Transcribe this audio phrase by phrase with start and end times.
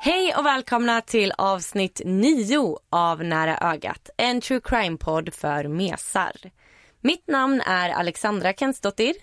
[0.00, 6.32] Hej och välkomna till avsnitt 9 av Nära ögat, en true crime-podd för mesar.
[7.00, 9.14] Mitt namn är Alexandra Kensdottir.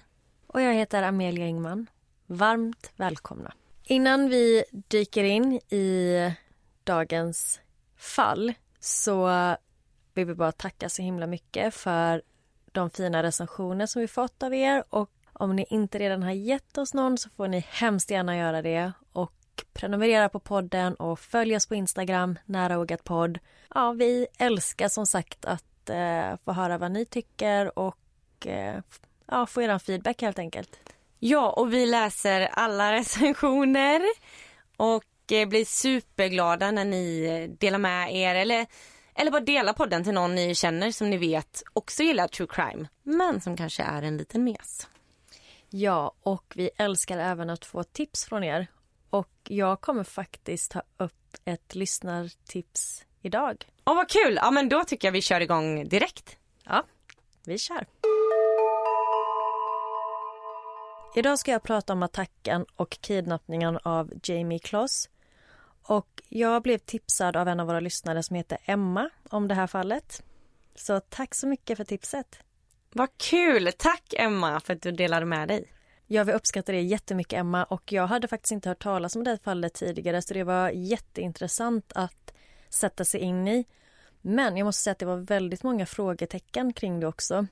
[0.48, 1.88] Och jag heter Amelia Ingman.
[2.26, 3.54] Varmt välkomna.
[3.84, 6.32] Innan vi dyker in i
[6.84, 7.60] dagens
[7.98, 9.30] fall så
[10.14, 12.22] vill vi bara tacka så himla mycket för
[12.72, 16.78] de fina recensioner som vi fått av er och om ni inte redan har gett
[16.78, 19.34] oss någon så får ni hemskt gärna göra det och
[19.74, 23.40] prenumerera på podden och följ oss på Instagram, nära podd.
[23.74, 27.98] Ja, vi älskar som sagt att eh, få höra vad ni tycker och
[28.46, 28.76] eh,
[29.28, 30.80] ja, få er feedback helt enkelt.
[31.20, 34.02] Ja, och vi läser alla recensioner
[34.78, 38.66] och eh, blir superglada när ni eh, delar med er eller,
[39.16, 42.88] eller bara delar podden till någon ni känner som ni vet också gillar true crime,
[43.04, 44.88] men som kanske är en liten mes.
[45.70, 48.68] Ja, och vi älskar även att få tips från er.
[49.16, 53.68] Och jag kommer faktiskt ta upp ett lyssnartips idag.
[53.86, 54.40] Åh, vad kul!
[54.42, 56.38] Ja, men då tycker jag vi kör igång direkt.
[56.64, 56.84] Ja,
[57.46, 57.86] vi kör.
[61.16, 65.10] Idag ska jag prata om attacken och kidnappningen av Jamie Kloss.
[65.84, 69.68] Och jag blev tipsad av en av våra lyssnare som heter Emma om det här
[69.68, 70.24] fallet.
[70.76, 72.40] Så tack så mycket för tipset.
[72.92, 73.72] Vad kul!
[73.78, 75.75] Tack Emma för att du delade med dig.
[76.08, 79.38] Ja, vi uppskattar det jättemycket Emma och jag hade faktiskt inte hört talas om det
[79.44, 82.34] fallet tidigare så det var jätteintressant att
[82.70, 83.66] sätta sig in i.
[84.22, 87.48] Men jag måste säga att det var väldigt många frågetecken kring det också.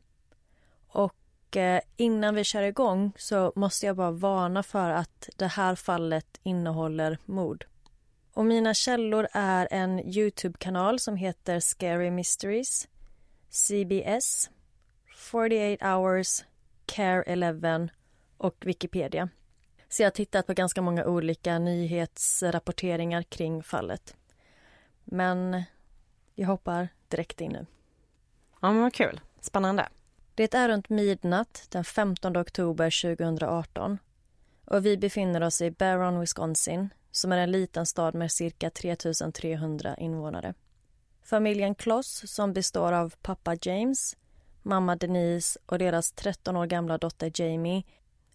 [0.87, 5.75] Och eh, innan vi kör igång så måste jag bara varna för att det här
[5.75, 7.65] fallet innehåller mord.
[8.33, 12.87] Och mina källor är en Youtube-kanal som heter Scary Mysteries,
[13.49, 14.49] CBS,
[15.15, 16.43] 48 Hours,
[16.85, 17.89] Care 11
[18.43, 19.29] och Wikipedia.
[19.89, 24.15] Så jag har tittat på ganska många olika nyhetsrapporteringar kring fallet.
[25.03, 25.63] Men
[26.35, 27.65] jag hoppar direkt in nu.
[28.61, 29.21] Ja, men vad kul.
[29.41, 29.89] Spännande.
[30.35, 33.97] Det är runt midnatt den 15 oktober 2018
[34.65, 39.95] och vi befinner oss i Barron, Wisconsin som är en liten stad med cirka 3300
[39.95, 40.53] invånare.
[41.23, 44.17] Familjen Kloss, som består av pappa James,
[44.61, 47.83] mamma Denise och deras 13 år gamla dotter Jamie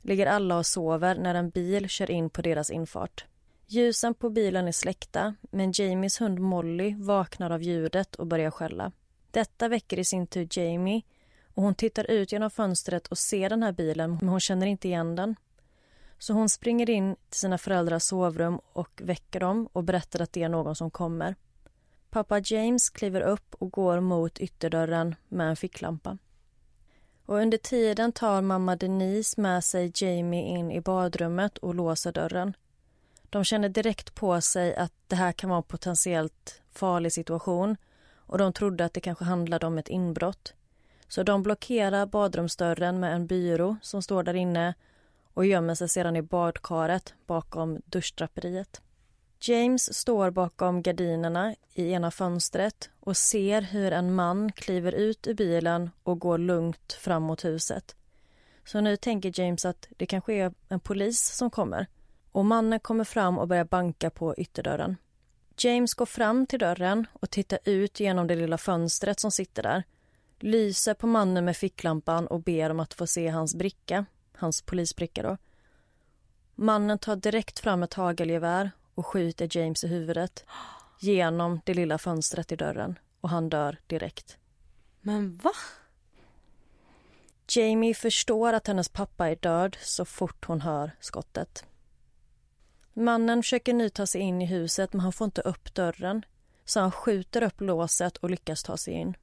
[0.08, 3.24] ligger alla och sover när en bil kör in på deras infart.
[3.66, 8.92] Ljusen på bilen är släckta, men Jamies hund Molly vaknar av ljudet och börjar skälla.
[9.30, 11.02] Detta väcker i sin tur Jamie
[11.54, 14.88] och hon tittar ut genom fönstret och ser den här bilen, men hon känner inte
[14.88, 15.36] igen den.
[16.18, 20.42] Så hon springer in till sina föräldrars sovrum och väcker dem och berättar att det
[20.42, 21.34] är någon som kommer.
[22.10, 26.18] Pappa James kliver upp och går mot ytterdörren med en ficklampa.
[27.28, 32.56] Och under tiden tar mamma Denise med sig Jamie in i badrummet och låser dörren.
[33.22, 37.76] De känner direkt på sig att det här kan vara en potentiellt farlig situation
[38.14, 40.54] och de trodde att det kanske handlade om ett inbrott.
[41.08, 44.74] Så de blockerar badrumsdörren med en byrå som står där inne
[45.34, 48.80] och gömmer sig sedan i badkaret bakom duschdraperiet.
[49.40, 55.34] James står bakom gardinerna i ena fönstret och ser hur en man kliver ut ur
[55.34, 57.96] bilen och går lugnt fram mot huset.
[58.64, 61.86] Så nu tänker James att det kanske är en polis som kommer.
[62.32, 64.96] Och mannen kommer fram och börjar banka på ytterdörren.
[65.58, 69.84] James går fram till dörren och tittar ut genom det lilla fönstret som sitter där
[70.40, 74.04] lyser på mannen med ficklampan och ber om att få se hans bricka,
[74.36, 75.36] hans polisbricka då.
[76.54, 80.44] Mannen tar direkt fram ett hagelgevär och skjuter James i huvudet
[80.98, 84.36] genom det lilla fönstret i dörren och han dör direkt.
[85.00, 85.52] Men va?
[87.48, 91.64] Jamie förstår att hennes pappa är död så fort hon hör skottet.
[92.92, 96.24] Mannen försöker nu ta sig in i huset men han får inte upp dörren
[96.64, 99.16] så han skjuter upp låset och lyckas ta sig in.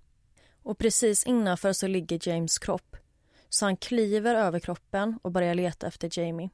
[0.64, 2.96] Och precis innanför så ligger James kropp.
[3.50, 6.50] Så han kliver över kroppen och börjar leta efter Jamie.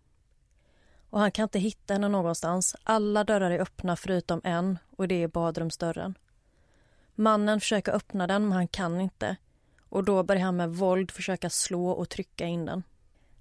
[1.12, 2.76] Och han kan inte hitta henne någonstans.
[2.84, 6.18] Alla dörrar är öppna förutom en och det är badrumsdörren.
[7.16, 9.36] Mannen försöker öppna den men han kan inte.
[9.90, 12.84] och då börjar han med våld försöka slå och trycka in den.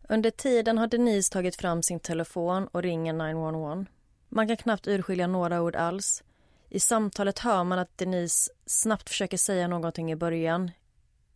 [0.08, 3.86] Under tiden har Denise tagit fram sin telefon och ringer 911.
[4.28, 6.22] Man kan knappt urskilja några ord alls.
[6.68, 10.70] I samtalet hör man att Denise snabbt försöker säga någonting i början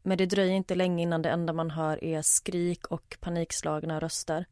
[0.03, 4.47] men det dröjer inte länge innan det enda man hör är skrik och panikslagna röster.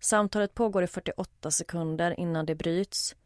[0.00, 3.16] Samtalet pågår i 48 sekunder innan det bryts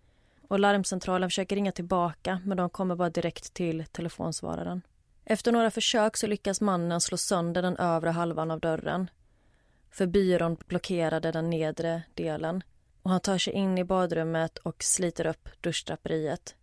[0.49, 4.82] och larmcentralen försöker ringa tillbaka men de kommer bara direkt till telefonsvararen.
[5.25, 9.11] Efter några försök så lyckas mannen slå sönder den övre halvan av dörren
[9.91, 12.62] för byrån blockerade den nedre delen
[13.03, 16.55] och han tar sig in i badrummet och sliter upp duschdraperiet.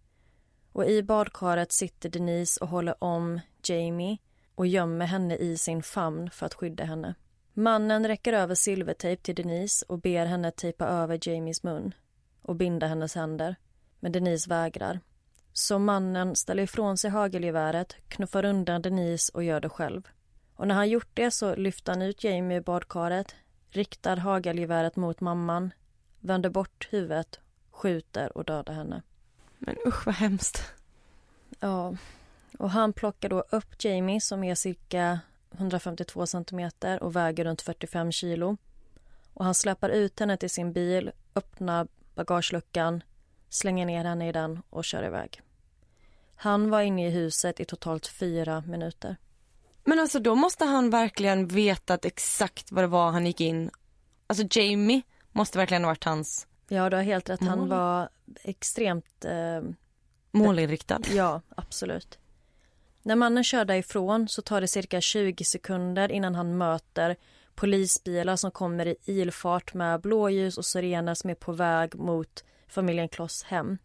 [0.71, 4.17] Och i badkaret sitter Denise och håller om Jamie
[4.55, 7.15] och gömmer henne i sin famn för att skydda henne.
[7.53, 11.93] Mannen räcker över silvertejp till Denise och ber henne tejpa över Jamies mun
[12.41, 13.55] och binda hennes händer.
[13.99, 14.99] Men Denise vägrar.
[15.53, 20.07] Så mannen ställer ifrån sig hagelgeväret, knuffar undan Denise och gör det själv.
[20.55, 23.35] Och när han gjort det så lyfter han ut Jamie ur badkaret,
[23.69, 25.73] riktar hagelgeväret mot mamman,
[26.19, 27.39] vänder bort huvudet,
[27.71, 29.01] skjuter och dödar henne.
[29.57, 30.73] Men usch vad hemskt.
[31.59, 31.95] Ja,
[32.59, 35.19] och han plockar då upp Jamie som är cirka
[35.51, 38.57] 152 centimeter och väger runt 45 kilo.
[39.33, 43.03] Och han släpar ut henne till sin bil, öppnar bagageluckan,
[43.49, 45.41] slänger ner henne i den och kör iväg.
[46.35, 49.17] Han var inne i huset i totalt fyra minuter.
[49.83, 53.71] Men alltså då måste han verkligen vetat exakt vad det var han gick in.
[54.27, 55.01] Alltså Jamie
[55.31, 57.41] måste verkligen ha varit hans Ja, du har helt rätt.
[57.41, 58.09] Han var
[58.43, 59.25] extremt...
[59.25, 59.61] Eh,
[60.31, 60.99] målinriktad.
[61.13, 62.19] Ja, absolut.
[63.03, 67.15] När mannen kör därifrån så tar det cirka 20 sekunder innan han möter
[67.55, 73.09] polisbilar som kommer i ilfart med blåljus och sirener som är på väg mot familjen
[73.09, 73.77] Kloss hem.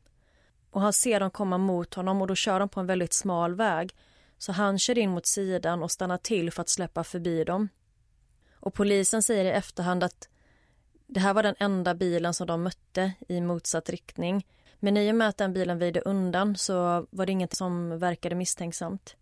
[0.71, 3.55] Och han ser dem komma mot honom och då kör de på en väldigt smal
[3.55, 3.95] väg.
[4.39, 7.69] Så han kör in mot sidan och stannar till för att släppa förbi dem.
[8.53, 10.29] Och polisen säger i efterhand att
[11.07, 14.47] det här var den enda bilen som de mötte i motsatt riktning
[14.81, 18.35] men i och med att den bilen väjde undan så var det inget som verkade
[18.35, 19.17] misstänksamt.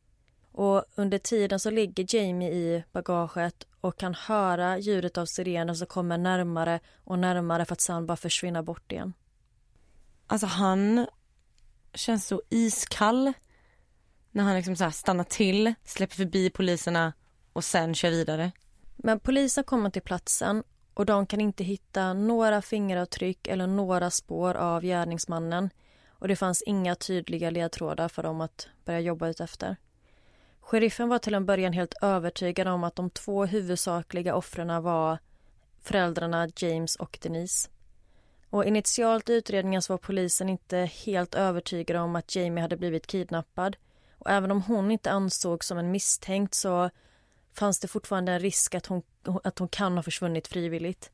[0.53, 5.87] Och under tiden så ligger Jamie i bagaget och kan höra ljudet av sirener som
[5.87, 9.13] kommer närmare och närmare för att sen bara försvinna bort igen.
[10.27, 11.07] Alltså han
[11.95, 13.33] känns så iskall
[14.31, 17.13] när han liksom så stannar till, släpper förbi poliserna
[17.53, 18.53] och sen kör vidare.
[18.97, 20.63] Men polisen kommer till platsen
[20.95, 25.71] och de kan inte hitta några fingeravtryck eller några spår av gärningsmannen
[26.09, 29.77] och det fanns inga tydliga ledtrådar för dem att börja jobba utefter.
[30.61, 35.19] Sheriffen var till en början helt övertygad om att de två huvudsakliga offren var
[35.83, 37.71] föräldrarna James och Denise.
[38.51, 43.07] Och initialt i utredningen så var polisen inte helt övertygad om att Jamie hade blivit
[43.07, 43.77] kidnappad.
[44.19, 46.91] Och även om hon inte ansågs som en misstänkt så
[47.55, 49.03] fanns det fortfarande en risk att hon,
[49.45, 51.11] att hon kan ha försvunnit frivilligt.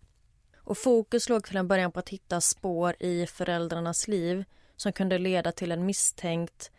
[0.56, 4.44] Och fokus låg till en början på att hitta spår i föräldrarnas liv
[4.76, 6.70] som kunde leda till en misstänkt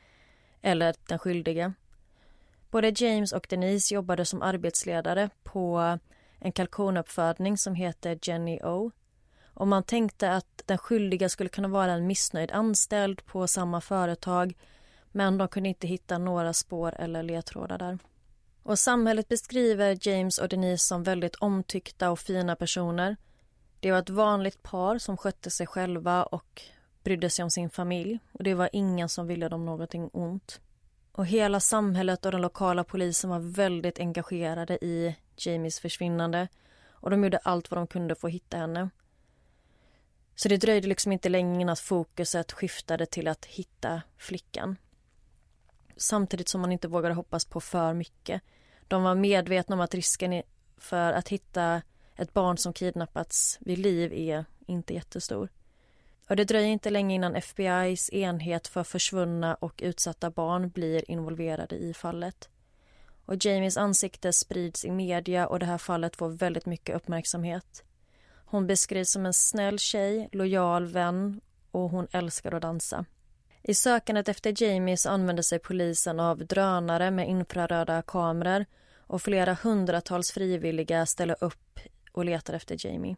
[0.61, 1.73] eller den skyldige.
[2.71, 5.97] Både James och Denise jobbade som arbetsledare på
[6.39, 8.91] en kalkonuppfödning som heter Jenny O.
[9.53, 14.57] Och man tänkte att den skyldiga skulle kunna vara en missnöjd anställd på samma företag
[15.11, 17.99] men de kunde inte hitta några spår eller ledtrådar där.
[18.63, 23.17] Och samhället beskriver James och Denise som väldigt omtyckta och fina personer.
[23.79, 26.61] Det var ett vanligt par som skötte sig själva och
[27.03, 30.61] brydde sig om sin familj och det var ingen som ville dem någonting ont.
[31.11, 36.47] Och hela samhället och den lokala polisen var väldigt engagerade i Jamies försvinnande
[36.89, 38.89] och de gjorde allt vad de kunde för att hitta henne.
[40.35, 44.77] Så det dröjde liksom inte länge innan fokuset skiftade till att hitta flickan
[46.01, 48.41] samtidigt som man inte vågade hoppas på för mycket.
[48.87, 50.43] De var medvetna om att risken
[50.77, 51.81] för att hitta
[52.15, 55.49] ett barn som kidnappats vid liv är inte jättestor.
[56.29, 61.75] Och det dröjer inte länge innan FBIs enhet för försvunna och utsatta barn blir involverade
[61.75, 62.49] i fallet.
[63.25, 67.83] Och Jamies ansikte sprids i media och det här fallet får väldigt mycket uppmärksamhet.
[68.45, 71.41] Hon beskrivs som en snäll tjej, lojal vän
[71.71, 73.05] och hon älskar att dansa.
[73.63, 78.65] I sökandet efter Jamie använde använder sig polisen av drönare med infraröda kameror
[78.97, 81.79] och flera hundratals frivilliga ställer upp
[82.11, 83.15] och letar efter Jamie.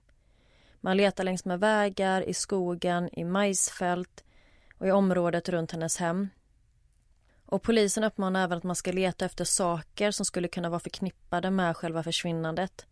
[0.82, 4.24] Man letar längs med vägar, i skogen, i majsfält
[4.78, 6.30] och i området runt hennes hem.
[7.46, 11.52] Och polisen uppmanar även att man ska leta efter saker som skulle kunna vara förknippade
[11.52, 12.86] med själva försvinnandet.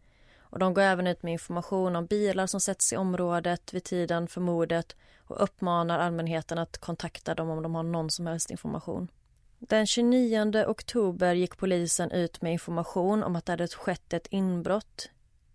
[0.52, 4.28] Och de går även ut med information om bilar som sätts i området vid tiden
[4.28, 9.08] för mordet och uppmanar allmänheten att kontakta dem om de har någon som helst information.
[9.60, 15.10] Den 29 oktober gick polisen ut med information om att det hade skett ett inbrott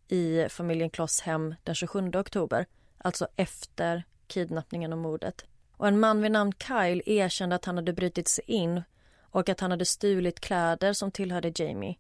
[0.09, 2.67] i familjen Kloss hem den 27 oktober,
[2.99, 5.45] alltså efter kidnappningen och mordet.
[5.77, 8.83] Och en man vid namn Kyle erkände att han hade brutit sig in
[9.21, 11.97] och att han hade stulit kläder som tillhörde Jamie.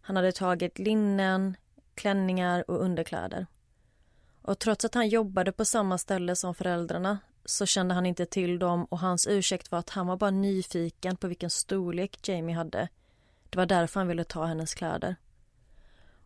[0.00, 1.56] Han hade tagit linnen,
[1.94, 3.46] klänningar och underkläder.
[4.42, 8.58] Och trots att han jobbade på samma ställe som föräldrarna så kände han inte till
[8.58, 12.88] dem och hans ursäkt var att han var bara nyfiken på vilken storlek Jamie hade.
[13.50, 15.16] Det var därför han ville ta hennes kläder.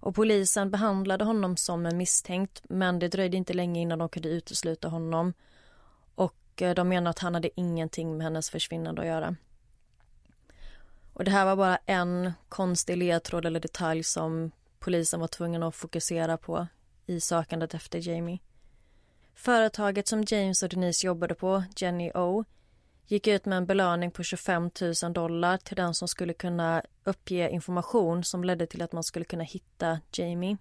[0.00, 4.28] Och polisen behandlade honom som en misstänkt men det dröjde inte länge innan de kunde
[4.28, 5.32] utesluta honom.
[6.14, 9.36] Och eh, de menar att han hade ingenting med hennes försvinnande att göra.
[11.12, 14.50] Och det här var bara en konstig ledtråd eller detalj som
[14.84, 16.66] polisen var tvungen att fokusera på
[17.06, 18.38] i sökandet efter Jamie.
[19.34, 22.44] Företaget som James och Denise jobbade på, Jenny O,
[23.06, 24.70] gick ut med en belöning på 25
[25.02, 29.24] 000 dollar till den som skulle kunna uppge information som ledde till att man skulle
[29.24, 30.56] kunna hitta Jamie.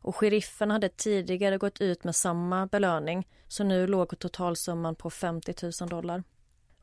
[0.00, 5.54] Och sheriffen hade tidigare gått ut med samma belöning så nu låg totalsumman på 50
[5.80, 6.22] 000 dollar.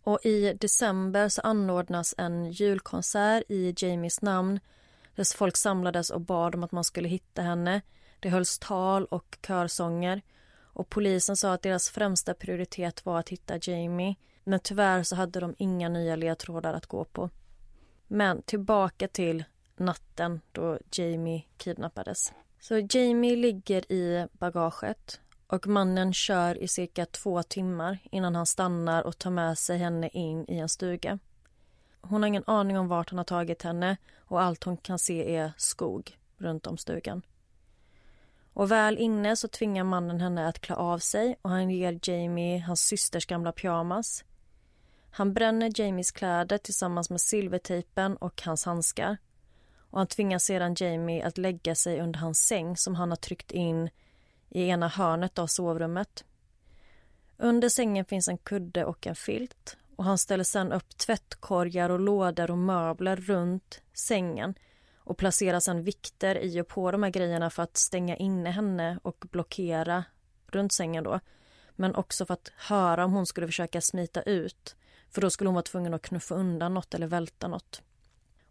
[0.03, 4.60] Och i december så anordnas en julkonsert i Jamies namn
[5.15, 7.82] där folk samlades och bad om att man skulle hitta henne.
[8.20, 10.22] Det hölls tal och körsånger
[10.74, 15.39] och polisen sa att deras främsta prioritet var att hitta Jamie men tyvärr så hade
[15.39, 17.29] de inga nya ledtrådar att gå på.
[18.08, 19.43] Men tillbaka till
[19.77, 22.34] natten då Jamie kidnappades.
[22.60, 29.03] Så Jamie ligger i bagaget och mannen kör i cirka två timmar innan han stannar
[29.03, 31.20] och tar med sig henne in i en stuga.
[32.01, 33.98] Hon har ingen aning om vart han har tagit henne
[34.33, 37.21] och allt hon kan se är skog runt om stugan.
[38.53, 42.59] Och väl inne så tvingar mannen henne att klä av sig och han ger Jamie
[42.59, 44.23] hans systers gamla pyjamas.
[45.11, 49.17] Han bränner Jamies kläder tillsammans med silvertejpen och hans handskar.
[49.89, 53.51] Och han tvingar sedan Jamie att lägga sig under hans säng som han har tryckt
[53.51, 53.89] in
[54.49, 56.25] i ena hörnet av sovrummet.
[57.37, 62.00] Under sängen finns en kudde och en filt och han ställer sedan upp tvättkorgar och
[62.00, 64.55] lådor och möbler runt sängen
[64.98, 69.00] och placerar sedan vikter i och på de här grejerna för att stänga inne henne
[69.03, 70.03] och blockera
[70.48, 71.19] runt sängen då.
[71.75, 74.75] Men också för att höra om hon skulle försöka smita ut
[75.10, 77.81] för då skulle hon vara tvungen att knuffa undan något eller välta något.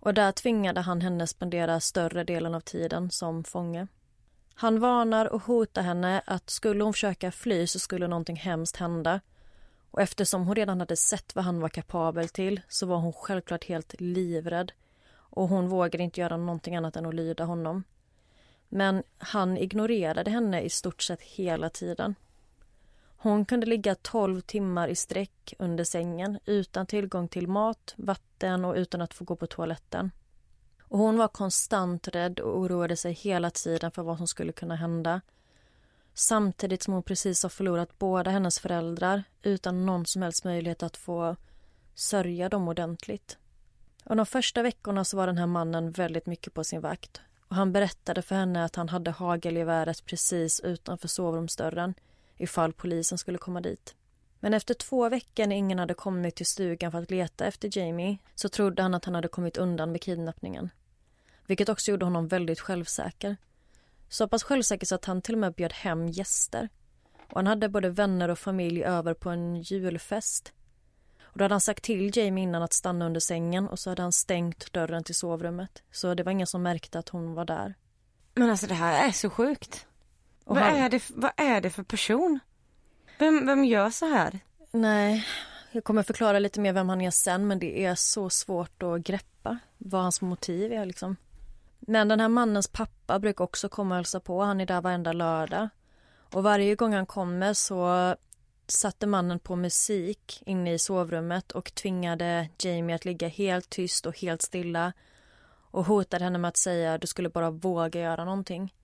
[0.00, 3.86] Och där tvingade han henne spendera större delen av tiden som fånge.
[4.54, 9.20] Han varnar och hotar henne att skulle hon försöka fly så skulle någonting hemskt hända.
[9.92, 13.64] Och eftersom hon redan hade sett vad han var kapabel till så var hon självklart
[13.64, 14.72] helt livrädd.
[15.14, 17.84] Och hon vågade inte göra någonting annat än att lyda honom.
[18.68, 22.14] Men han ignorerade henne i stort sett hela tiden.
[23.16, 28.74] Hon kunde ligga 12 timmar i sträck under sängen utan tillgång till mat, vatten och
[28.74, 30.10] utan att få gå på toaletten.
[30.80, 34.76] Och hon var konstant rädd och oroade sig hela tiden för vad som skulle kunna
[34.76, 35.20] hända.
[36.14, 40.96] Samtidigt som hon precis har förlorat båda hennes föräldrar utan någon som helst möjlighet att
[40.96, 41.36] få
[41.94, 43.38] sörja dem ordentligt.
[44.04, 47.20] Och de första veckorna så var den här mannen väldigt mycket på sin vakt.
[47.48, 51.94] Och han berättade för henne att han hade hagelgeväret precis utanför sovrumsdörren
[52.36, 53.94] ifall polisen skulle komma dit.
[54.40, 58.18] Men efter två veckor när ingen hade kommit till stugan för att leta efter Jamie
[58.34, 60.70] så trodde han att han hade kommit undan med kidnappningen.
[61.46, 63.36] Vilket också gjorde honom väldigt självsäker.
[64.12, 66.68] Så pass självsäker så att han till och med bjöd hem gäster.
[67.28, 70.52] Och han hade både vänner och familj över på en julfest.
[71.22, 74.02] Och då hade han sagt till Jamie innan att stanna under sängen och så hade
[74.02, 75.82] han stängt dörren till sovrummet.
[75.92, 77.74] Så det var ingen som märkte att hon var där.
[78.34, 79.86] Men alltså det här är så sjukt.
[80.44, 80.76] Och vad, han...
[80.76, 82.38] är det, vad är det för person?
[83.18, 84.40] Vem, vem gör så här?
[84.70, 85.26] Nej,
[85.70, 89.00] jag kommer förklara lite mer vem han är sen men det är så svårt att
[89.00, 91.16] greppa vad hans motiv är liksom.
[91.86, 94.42] Men den här mannens pappa brukar också komma och hälsa på.
[94.42, 95.68] Han är där varenda lördag.
[96.34, 98.14] Och varje gång han kommer så
[98.66, 104.18] satte mannen på musik inne i sovrummet och tvingade Jamie att ligga helt tyst och
[104.18, 104.92] helt stilla
[105.70, 108.74] och hotade henne med att säga att du skulle bara våga göra någonting.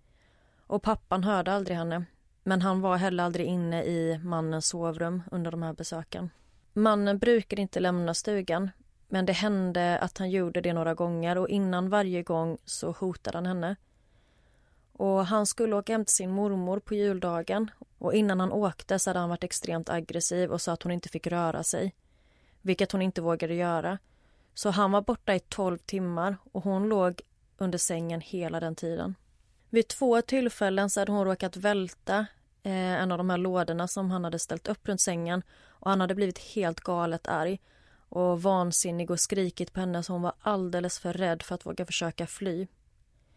[0.66, 2.04] Och pappan hörde aldrig henne
[2.44, 6.30] men han var heller aldrig inne i mannens sovrum under de här besöken.
[6.72, 8.70] Mannen brukade inte lämna stugan
[9.08, 13.38] men det hände att han gjorde det några gånger och innan varje gång så hotade
[13.38, 13.76] han henne.
[14.92, 19.10] Och han skulle åka hem till sin mormor på juldagen och innan han åkte så
[19.10, 21.94] hade han varit extremt aggressiv och sa att hon inte fick röra sig.
[22.62, 23.98] Vilket hon inte vågade göra.
[24.54, 27.20] Så han var borta i 12 timmar och hon låg
[27.58, 29.14] under sängen hela den tiden.
[29.70, 32.26] Vid två tillfällen så hade hon råkat välta
[32.62, 36.00] eh, en av de här lådorna som han hade ställt upp runt sängen och han
[36.00, 37.60] hade blivit helt galet arg
[38.08, 41.86] och vansinnig och skrikit på henne så hon var alldeles för rädd för att våga
[41.86, 42.66] försöka fly.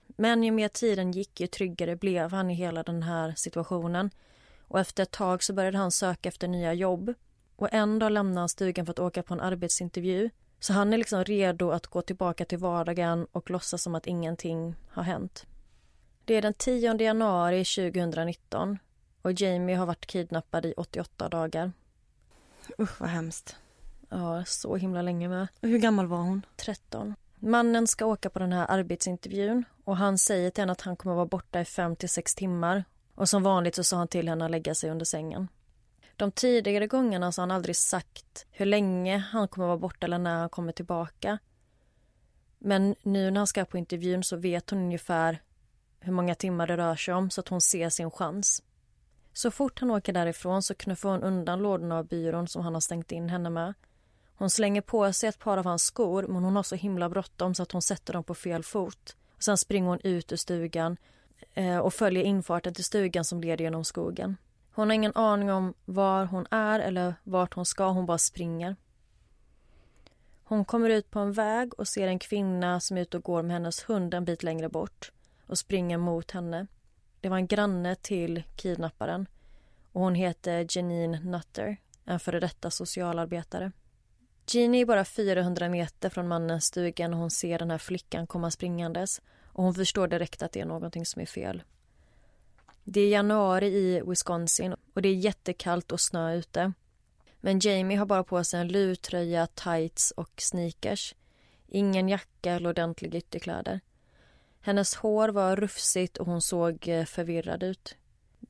[0.08, 4.12] Men ju mer tiden gick ju tryggare blev han i hela den här situationen
[4.68, 7.14] och efter ett tag så började han söka efter nya jobb
[7.56, 10.98] och en dag lämnade han stugan för att åka på en arbetsintervju så han är
[10.98, 15.46] liksom redo att gå tillbaka till vardagen och låtsas som att ingenting har hänt.
[16.26, 18.78] Det är den 10 januari 2019
[19.22, 21.72] och Jamie har varit kidnappad i 88 dagar.
[22.80, 23.56] Usch vad hemskt.
[24.12, 25.48] Ja, så himla länge med.
[25.62, 26.46] Hur gammal var hon?
[26.56, 27.16] 13.
[27.40, 31.16] Mannen ska åka på den här arbetsintervjun och han säger till henne att han kommer
[31.16, 32.84] vara borta i 5 till 6 timmar.
[33.16, 35.48] Och som vanligt så sa han till henne att lägga sig under sängen.
[36.16, 40.18] De tidigare gångerna så har han aldrig sagt hur länge han kommer vara borta eller
[40.18, 41.38] när han kommer tillbaka.
[42.60, 45.42] Men nu när han ska på intervjun så vet hon ungefär
[46.00, 48.64] hur många timmar det rör sig om så att hon ser sin chans.
[49.34, 52.82] Så fort han åker därifrån så knuffar hon undan lådorna av byrån som han har
[52.82, 53.74] stängt in henne med.
[54.42, 57.56] Hon slänger på sig ett par av hans skor men hon har så himla bråttom
[57.56, 59.16] så att hon sätter dem på fel fot.
[59.36, 60.98] Och sen springer hon ut ur stugan
[61.54, 64.38] eh, och följer infarten till stugan som leder genom skogen.
[64.74, 68.76] Hon har ingen aning om var hon är eller vart hon ska, hon bara springer.
[70.44, 73.42] Hon kommer ut på en väg och ser en kvinna som är ute och går
[73.42, 75.12] med hennes hund en bit längre bort
[75.48, 76.68] och springer mot henne.
[77.20, 79.28] Det var en granne till kidnapparen
[79.92, 83.72] och hon heter Janine Nutter, en före detta socialarbetare.
[84.54, 88.52] Jeannie är bara 400 meter från mannens stuga när hon ser den här flickan komma
[88.52, 91.64] springandes och hon förstår direkt att det är någonting som är fel.
[92.84, 96.74] Det är januari i Wisconsin och det är jättekallt och snö ute.
[97.40, 101.16] Men Jamie har bara på sig en lurtröja, tights och sneakers.
[101.68, 103.80] Ingen jacka eller ordentliga ytterkläder.
[104.62, 107.96] Hennes hår var rufsigt och hon såg eh, förvirrad ut.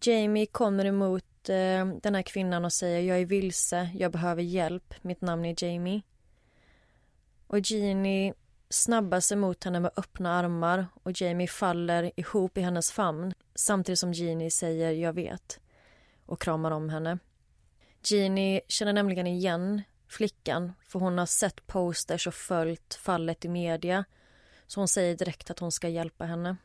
[0.01, 4.93] Jamie kommer emot eh, den här kvinnan och säger jag är vilse, jag behöver hjälp,
[5.01, 6.01] mitt namn är Jamie.
[7.47, 8.33] Och Jeannie
[8.69, 13.99] snabbar sig mot henne med öppna armar och Jamie faller ihop i hennes famn samtidigt
[13.99, 15.59] som Jeannie säger jag vet
[16.25, 17.19] och kramar om henne.
[18.03, 24.05] Jeannie känner nämligen igen flickan för hon har sett posters och följt fallet i media
[24.67, 26.57] så hon säger direkt att hon ska hjälpa henne.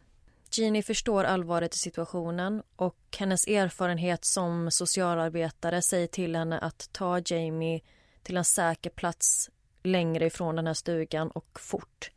[0.58, 7.20] Jeannie förstår allvaret i situationen och hennes erfarenhet som socialarbetare säger till henne att ta
[7.26, 7.80] Jamie
[8.22, 9.50] till en säker plats
[9.82, 12.10] längre ifrån den här stugan och fort.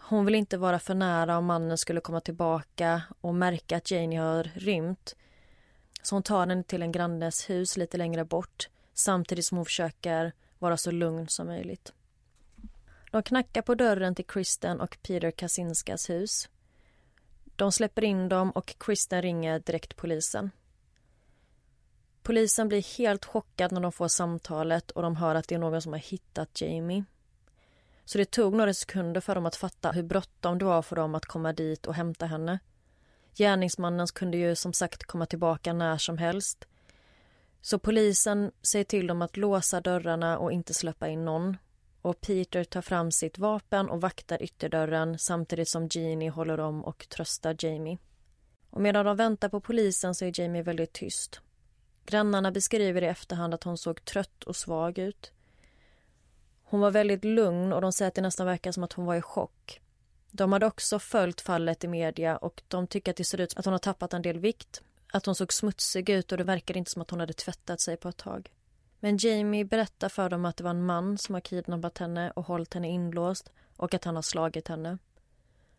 [0.00, 4.20] Hon vill inte vara för nära om mannen skulle komma tillbaka och märka att Janie
[4.20, 5.16] har rymt.
[6.02, 10.32] Så hon tar henne till en grannes hus lite längre bort samtidigt som hon försöker
[10.58, 11.92] vara så lugn som möjligt.
[13.10, 16.48] De knackar på dörren till Kristen och Peter Kasinskas hus.
[17.56, 20.50] De släpper in dem och Kristen ringer direkt polisen.
[22.22, 25.82] Polisen blir helt chockad när de får samtalet och de hör att det är någon
[25.82, 27.04] som har hittat Jamie.
[28.04, 31.14] Så det tog några sekunder för dem att fatta hur bråttom det var för dem
[31.14, 32.58] att komma dit och hämta henne.
[33.34, 36.64] Gärningsmannen kunde ju som sagt komma tillbaka när som helst.
[37.60, 41.56] Så polisen säger till dem att låsa dörrarna och inte släppa in någon.
[42.04, 47.08] Och Peter tar fram sitt vapen och vaktar ytterdörren samtidigt som Jeannie håller om och
[47.08, 47.98] tröstar Jamie.
[48.70, 51.40] Och medan de väntar på polisen så är Jamie väldigt tyst.
[52.06, 55.32] Grannarna beskriver i efterhand att hon såg trött och svag ut.
[56.62, 59.14] Hon var väldigt lugn och de säger att det nästan verkar som att hon var
[59.14, 59.80] i chock.
[60.30, 63.58] De hade också följt fallet i media och de tycker att det ser ut som
[63.60, 64.82] att hon har tappat en del vikt.
[65.12, 67.96] Att hon såg smutsig ut och det verkar inte som att hon hade tvättat sig
[67.96, 68.50] på ett tag.
[69.04, 72.46] Men Jamie berättar för dem att det var en man som har kidnappat henne och
[72.46, 74.98] hållit henne inlåst och att han har slagit henne.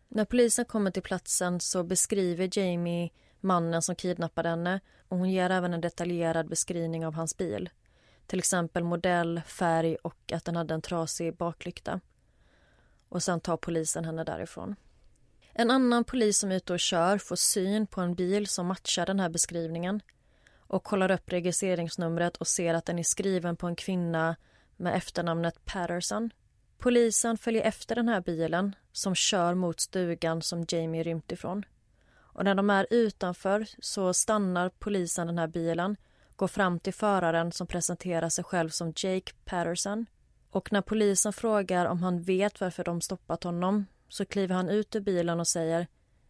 [0.08, 3.10] När polisen kommer till platsen så beskriver Jamie
[3.40, 7.70] mannen som kidnappade henne och hon ger även en detaljerad beskrivning av hans bil.
[8.26, 12.00] Till exempel modell, färg och att den hade en trasig baklykta.
[13.08, 14.76] Och sen tar polisen henne därifrån.
[15.52, 19.06] En annan polis som är ute och kör får syn på en bil som matchar
[19.06, 20.00] den här beskrivningen
[20.66, 24.36] och kollar upp registreringsnumret och ser att den är skriven på en kvinna
[24.76, 26.30] med efternamnet Patterson.
[26.78, 31.64] Polisen följer efter den här bilen som kör mot stugan som Jamie rymt ifrån.
[32.16, 35.96] Och när de är utanför så stannar polisen den här bilen
[36.36, 40.06] går fram till föraren som presenterar sig själv som Jake Patterson.
[40.50, 44.96] Och när polisen frågar om han vet varför de stoppat honom så kliver han ut
[44.96, 45.86] ur bilen och säger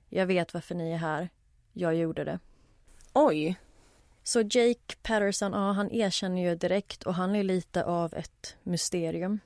[0.09, 1.29] Jag vet varför ni är här.
[1.73, 2.39] Jag gjorde det.
[3.13, 3.59] Oj.
[4.27, 9.41] Så Jake Patterson, ja han erkänner ju direkt och han är lite av ett mysterium.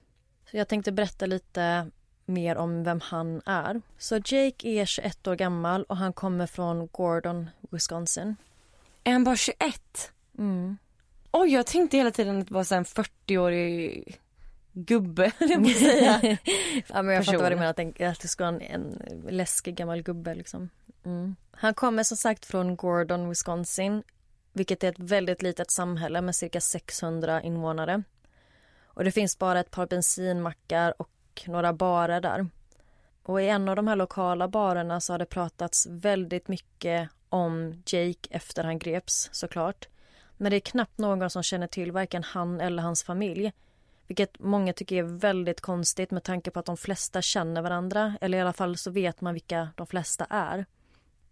[0.50, 1.90] Så jag tänkte berätta lite
[2.26, 3.82] mer om vem han är.
[3.98, 8.36] Så Jake är 21 år gammal och han kommer från Gordon, Wisconsin.
[9.04, 10.12] Är han bara 21?
[10.38, 10.78] Mm.
[11.30, 14.20] Oj, jag tänkte hela tiden att det var en 40-årig
[14.72, 16.20] gubbe, jag säga.
[16.88, 17.70] ja, men jag fattar vad du menar,
[18.10, 20.68] att det ska vara en, en läskig gammal gubbe liksom.
[21.04, 21.36] Mm.
[21.50, 24.02] Han kommer som sagt från Gordon, Wisconsin,
[24.52, 28.02] vilket är ett väldigt litet samhälle med cirka 600 invånare.
[28.84, 31.10] Och det finns bara ett par bensinmackar och
[31.46, 32.46] några barer där.
[33.22, 37.82] Och i en av de här lokala barerna så har det pratats väldigt mycket om
[37.86, 39.88] Jake efter han greps såklart.
[40.36, 43.52] Men det är knappt någon som känner till varken han eller hans familj.
[44.06, 48.16] Vilket många tycker är väldigt konstigt med tanke på att de flesta känner varandra.
[48.20, 50.66] Eller i alla fall så vet man vilka de flesta är.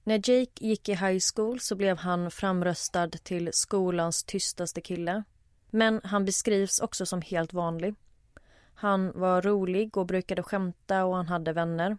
[0.08, 5.22] När Jake gick i high school så blev han framröstad till skolans tystaste kille.
[5.70, 7.94] Men han beskrivs också som helt vanlig.
[8.74, 11.98] Han var rolig och brukade skämta och han hade vänner.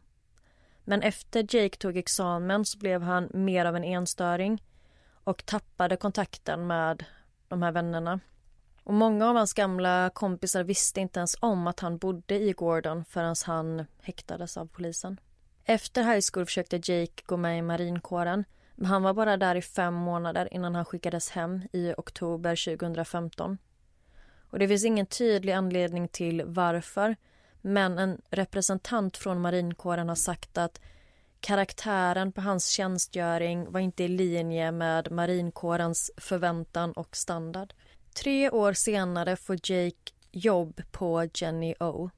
[0.84, 4.64] Men efter Jake tog examen så blev han mer av en enstöring
[5.24, 7.06] och tappade kontakten med
[7.48, 8.20] de här vännerna.
[8.84, 13.06] Och många av hans gamla kompisar visste inte ens om att han bodde i Gordon
[13.06, 15.20] förrän han häktades av polisen.
[15.70, 18.44] Efter high school försökte Jake gå med i marinkåren
[18.76, 23.58] men han var bara där i fem månader innan han skickades hem i oktober 2015.
[24.50, 27.16] Och det finns ingen tydlig anledning till varför
[27.62, 30.82] men en representant från marinkåren har sagt att
[31.40, 37.74] karaktären på hans tjänstgöring var inte i linje med marinkårens förväntan och standard.
[38.14, 42.10] Tre år senare får Jake jobb på Jenny O.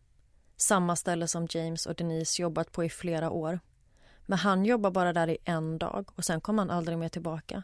[0.61, 3.59] Samma ställe som James och Denise jobbat på i flera år.
[4.25, 7.63] Men han jobbar bara där i en dag och sen kommer han aldrig mer tillbaka.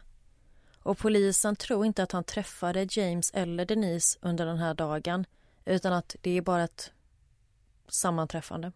[0.82, 5.26] Och polisen tror inte att han träffade James eller Denise under den här dagen
[5.64, 6.92] utan att det är bara ett
[7.88, 8.72] sammanträffande.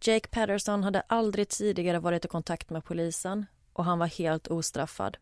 [0.00, 5.16] Jake Patterson hade aldrig tidigare varit i kontakt med polisen och han var helt ostraffad.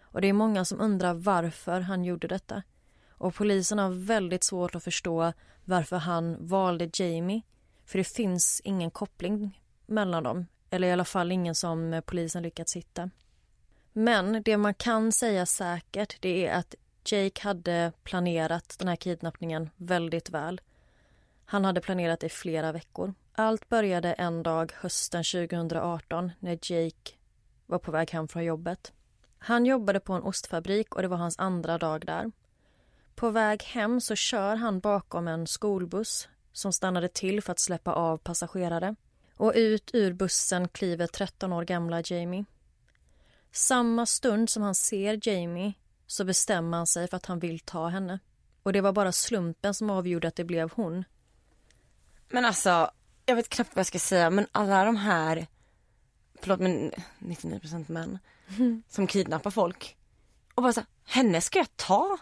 [0.00, 2.62] Och det är många som undrar varför han gjorde detta.
[3.10, 5.32] Och polisen har väldigt svårt att förstå
[5.64, 7.42] varför han valde Jamie.
[7.88, 10.46] För det finns ingen koppling mellan dem.
[10.70, 13.10] Eller i alla fall ingen som polisen lyckats hitta.
[13.92, 16.74] Men det man kan säga säkert det är att
[17.04, 20.60] Jake hade planerat den här kidnappningen väldigt väl.
[21.44, 23.14] Han hade planerat i flera veckor.
[23.32, 27.12] Allt började en dag hösten 2018 när Jake
[27.66, 28.92] var på väg hem från jobbet.
[29.38, 32.32] Han jobbade på en ostfabrik och det var hans andra dag där.
[33.14, 37.92] På väg hem så kör han bakom en skolbuss som stannade till för att släppa
[37.92, 38.94] av passagerare.
[39.36, 42.44] Och ut ur bussen kliver 13 år gamla Jamie.
[43.52, 45.72] Samma stund som han ser Jamie
[46.06, 48.18] så bestämmer han sig för att han vill ta henne.
[48.62, 51.04] Och det var bara slumpen som avgjorde att det blev hon.
[52.28, 52.90] Men alltså,
[53.26, 55.46] jag vet knappt vad jag ska säga men alla de här,
[56.40, 58.18] förlåt men 99% män,
[58.58, 58.82] mm.
[58.88, 59.96] som kidnappar folk.
[60.54, 62.18] Och bara så henne ska jag ta.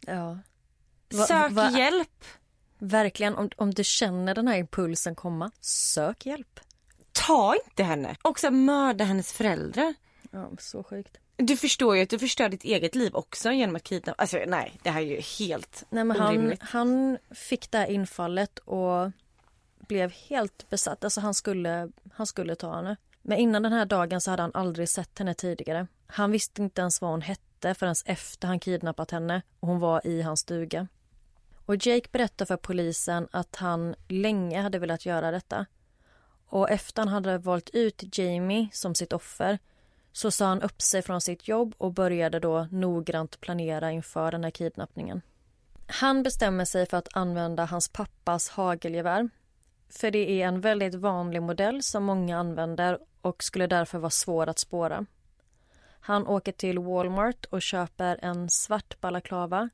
[0.00, 0.38] Ja.
[1.10, 2.24] Sök va, va, hjälp.
[2.78, 6.60] Verkligen, om, om du känner den här impulsen komma, sök hjälp.
[7.12, 8.16] Ta inte henne.
[8.22, 9.94] Och så mörda hennes föräldrar.
[10.30, 11.18] Ja, så sjukt.
[11.36, 14.22] Du förstår ju att du förstör ditt eget liv också genom att kidnappa.
[14.22, 16.62] Alltså nej, det här är ju helt nej, men orimligt.
[16.62, 19.10] Han, han fick det här infallet och
[19.78, 21.04] blev helt besatt.
[21.04, 22.96] Alltså han skulle, han skulle ta henne.
[23.22, 25.86] Men innan den här dagen så hade han aldrig sett henne tidigare.
[26.06, 30.06] Han visste inte ens vad hon hette förrän efter han kidnappat henne och hon var
[30.06, 30.88] i hans stuga.
[31.66, 35.66] Och Jake berättar för polisen att han länge hade velat göra detta.
[36.46, 39.58] Och efter han hade valt ut Jamie som sitt offer
[40.12, 44.44] så sa han upp sig från sitt jobb och började då noggrant planera inför den
[44.44, 45.22] här kidnappningen.
[45.86, 49.28] Han bestämmer sig för att använda hans pappas hagelgevär.
[49.88, 54.46] För det är en väldigt vanlig modell som många använder och skulle därför vara svår
[54.48, 55.06] att spåra.
[56.00, 59.70] Han åker till Walmart och köper en svart balaklava.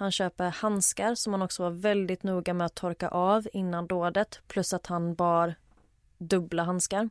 [0.00, 4.40] Han köper handskar som han också var väldigt noga med att torka av innan dådet
[4.48, 5.54] plus att han bar
[6.18, 7.10] dubbla handskar.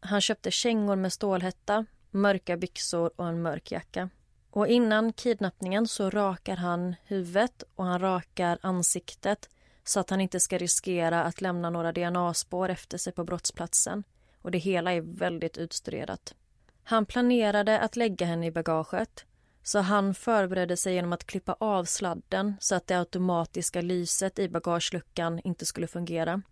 [0.00, 4.10] Han köpte kängor med stålhätta, mörka byxor och en mörk jacka.
[4.50, 9.48] Och innan kidnappningen så rakar han huvudet och han rakar ansiktet
[9.84, 14.04] så att han inte ska riskera att lämna några DNA-spår efter sig på brottsplatsen.
[14.42, 16.34] Och det hela är väldigt utstuderat.
[16.82, 19.26] Han planerade att lägga henne i bagaget
[19.62, 24.48] så han förberedde sig genom att klippa av sladden så att det automatiska lyset i
[24.48, 26.42] bagageluckan inte skulle fungera.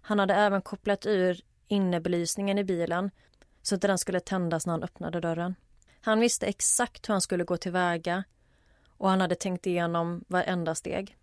[0.00, 3.10] Han hade även kopplat ur innebelysningen i bilen
[3.62, 5.54] så att den skulle tändas när han öppnade dörren.
[6.00, 8.24] Han visste exakt hur han skulle gå tillväga
[8.98, 11.16] och han hade tänkt igenom varenda steg.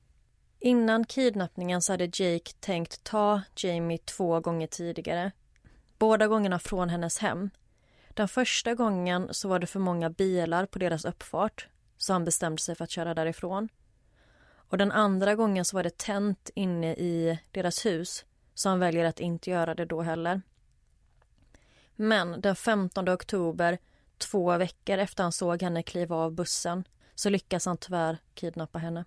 [0.60, 5.32] Innan kidnappningen så hade Jake tänkt ta Jamie två gånger tidigare.
[5.98, 7.50] Båda gångerna från hennes hem.
[8.20, 12.62] Den första gången så var det för många bilar på deras uppfart så han bestämde
[12.62, 13.70] sig för att köra därifrån.
[14.52, 19.06] Och den andra gången så var det tänt inne i deras hus så han väljer
[19.06, 20.42] att inte göra det då heller.
[21.96, 23.78] Men den 15 oktober,
[24.18, 26.84] två veckor efter han såg henne kliva av bussen
[27.16, 29.06] så lyckas han tyvärr kidnappa henne.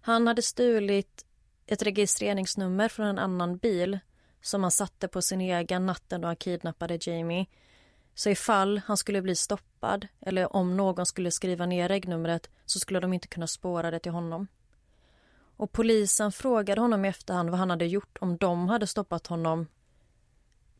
[0.00, 1.24] Han hade stulit
[1.66, 3.98] ett registreringsnummer från en annan bil
[4.40, 7.46] som han satte på sin egen natten då han kidnappade Jamie.
[8.14, 13.00] Så ifall han skulle bli stoppad eller om någon skulle skriva ner regnumret så skulle
[13.00, 14.46] de inte kunna spåra det till honom.
[15.56, 19.66] Och polisen frågade honom i efterhand vad han hade gjort om de hade stoppat honom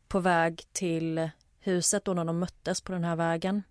[0.07, 3.63] på väg till huset då när de möttes på den här vägen.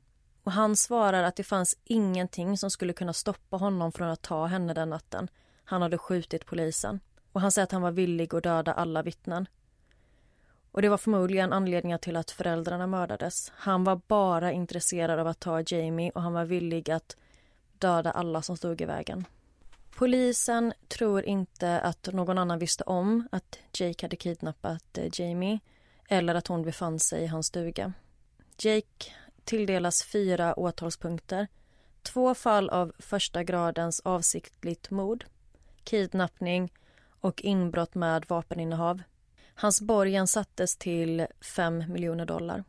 [0.43, 4.47] Och han svarar att det fanns ingenting som skulle kunna stoppa honom från att ta
[4.47, 5.29] henne den natten.
[5.65, 7.01] Han hade skjutit polisen.
[7.33, 9.47] Och han säger att han var villig att döda alla vittnen.
[10.73, 13.53] Och det var förmodligen anledningen till att föräldrarna mördades.
[13.55, 17.17] Han var bara intresserad av att ta Jamie och han var villig att
[17.79, 19.25] döda alla som stod i vägen.
[19.97, 25.61] Polisen tror inte att någon annan visste om att Jake hade kidnappat eh, Jamie
[26.09, 27.93] eller att hon befann sig i hans stuga.
[28.59, 29.13] Jake
[29.45, 31.49] tilldelas fyra åtalspunkter.
[32.03, 35.25] Två fall av första gradens avsiktligt mord,
[35.85, 36.73] kidnappning
[37.21, 39.03] och inbrott med vapeninnehav.
[39.63, 42.65] Hans borgen sattes till 5 miljoner dollar.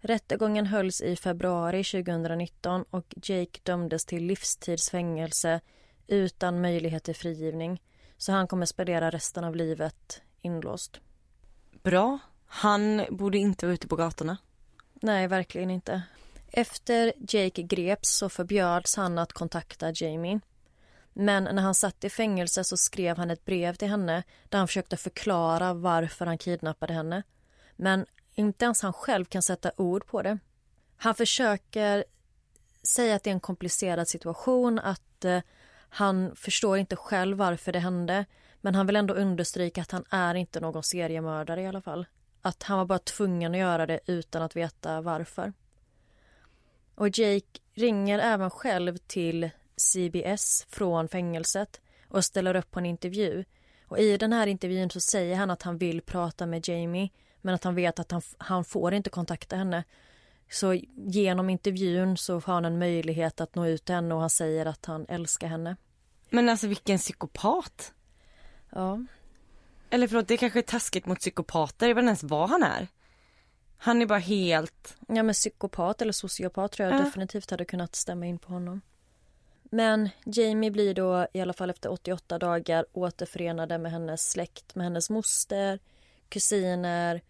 [0.00, 5.60] Rättegången hölls i februari 2019 och Jake dömdes till livstidsfängelse
[6.06, 7.82] utan möjlighet till frigivning.
[8.16, 11.00] Så han kommer spendera resten av livet inlåst.
[11.82, 12.18] Bra.
[12.46, 14.36] Han borde inte vara ute på gatorna.
[14.94, 16.02] Nej, verkligen inte.
[16.48, 20.40] Efter Jake greps så förbjöds han att kontakta Jamie.
[21.18, 24.68] Men när han satt i fängelse så skrev han ett brev till henne där han
[24.68, 27.22] försökte förklara varför han kidnappade henne.
[27.76, 30.38] Men inte ens han själv kan sätta ord på det.
[30.96, 32.04] Han försöker
[32.82, 35.40] säga att det är en komplicerad situation, att eh,
[35.88, 38.24] han förstår inte själv varför det hände
[38.60, 42.06] men han vill ändå understryka att han är inte någon seriemördare i alla fall.
[42.42, 45.52] Att han var bara tvungen att göra det utan att veta varför.
[46.94, 53.44] Och Jake ringer även själv till CBS från fängelset och ställer upp på en intervju.
[53.88, 57.10] Och I den här intervjun så säger han att han vill prata med Jamie
[57.40, 59.84] men att han vet att han, han får inte kontakta henne.
[60.50, 64.30] Så genom intervjun så har han en möjlighet att nå ut till henne och han
[64.30, 65.76] säger att han älskar henne.
[66.30, 67.92] Men alltså vilken psykopat.
[68.70, 69.06] Ja.
[69.90, 72.88] Eller förlåt, det kanske är taskigt mot psykopater, jag vet inte ens vad han är.
[73.78, 74.96] Han är bara helt...
[75.08, 77.04] Ja men psykopat eller sociopat tror jag ja.
[77.04, 78.80] definitivt hade kunnat stämma in på honom.
[79.76, 84.84] Men Jamie blir då i alla fall efter 88 dagar återförenade med hennes släkt, med
[84.84, 85.78] hennes moster,
[86.28, 87.22] kusiner,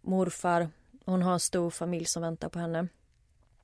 [0.00, 0.70] morfar.
[1.04, 2.88] Hon har en stor familj som väntar på henne.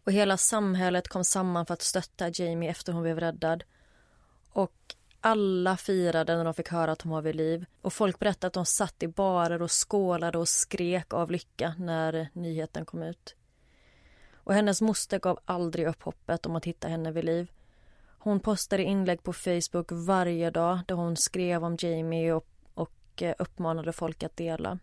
[0.05, 3.65] Och hela samhället kom samman för att stötta Jamie efter hon blev räddad.
[4.53, 7.67] Och alla firade när de fick höra att hon var vid liv.
[7.83, 12.29] Och folk berättade att de satt i barer och skålade och skrek av lycka när
[12.33, 13.35] nyheten kom ut.
[14.35, 17.51] Och hennes moster gav aldrig upp hoppet om att hitta henne vid liv.
[18.19, 23.35] Hon postade inlägg på Facebook varje dag där hon skrev om Jamie och, och eh,
[23.39, 24.79] uppmanade folk att dela.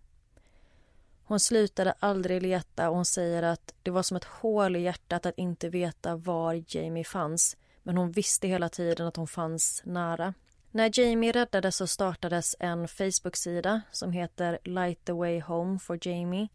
[1.26, 5.26] Hon slutade aldrig leta och hon säger att det var som ett hål i hjärtat
[5.26, 10.34] att inte veta var Jamie fanns men hon visste hela tiden att hon fanns nära.
[10.72, 16.48] När Jamie räddades så startades en Facebook-sida som heter Light the way home for Jamie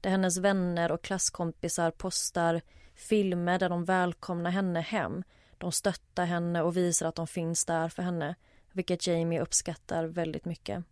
[0.00, 2.60] där hennes vänner och klasskompisar postar
[2.94, 5.22] filmer där de välkomnar henne hem.
[5.58, 8.34] De stöttar henne och visar att de finns där för henne
[8.72, 10.84] vilket Jamie uppskattar väldigt mycket.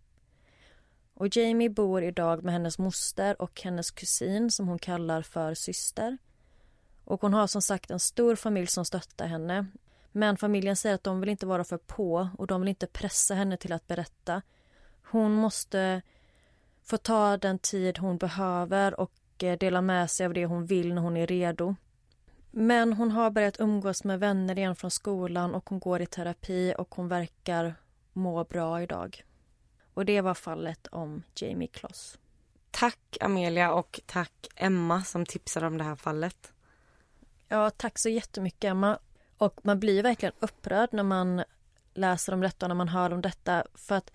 [1.14, 6.18] Och Jamie bor idag med hennes moster och hennes kusin som hon kallar för syster.
[7.04, 9.66] Och hon har som sagt en stor familj som stöttar henne
[10.16, 13.34] men familjen säger att de vill inte vara för på och de vill inte pressa
[13.34, 14.42] henne till att berätta.
[15.10, 16.02] Hon måste
[16.82, 20.94] få ta den tid hon behöver och eh, dela med sig av det hon vill
[20.94, 21.74] när hon är redo.
[22.56, 26.74] Men hon har börjat umgås med vänner igen från skolan och hon går i terapi
[26.78, 27.74] och hon verkar
[28.12, 29.24] må bra idag.
[29.94, 32.18] Och det var fallet om Jamie Kloss.
[32.70, 36.52] Tack Amelia och tack Emma som tipsade om det här fallet.
[37.48, 38.98] Ja, tack så jättemycket Emma.
[39.38, 41.44] Och man blir verkligen upprörd när man
[41.94, 44.12] läser om detta och när man hör om detta för att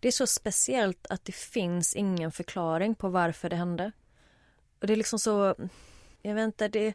[0.00, 3.92] det är så speciellt att det finns ingen förklaring på varför det hände.
[4.80, 5.54] Och det är liksom så,
[6.22, 6.94] jag vet inte, det,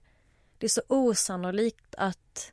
[0.58, 2.52] det är så osannolikt att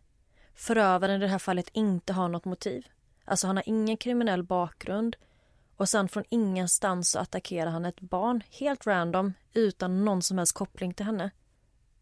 [0.55, 2.87] förövaren i det här fallet inte har något motiv.
[3.25, 5.17] Alltså han har ingen kriminell bakgrund
[5.77, 10.53] och sen från ingenstans så attackerar han ett barn helt random utan någon som helst
[10.53, 11.31] koppling till henne.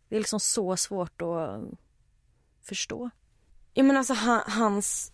[0.08, 1.60] Det är liksom så svårt att
[2.62, 3.10] förstå.
[3.74, 5.12] Ja men alltså han, hans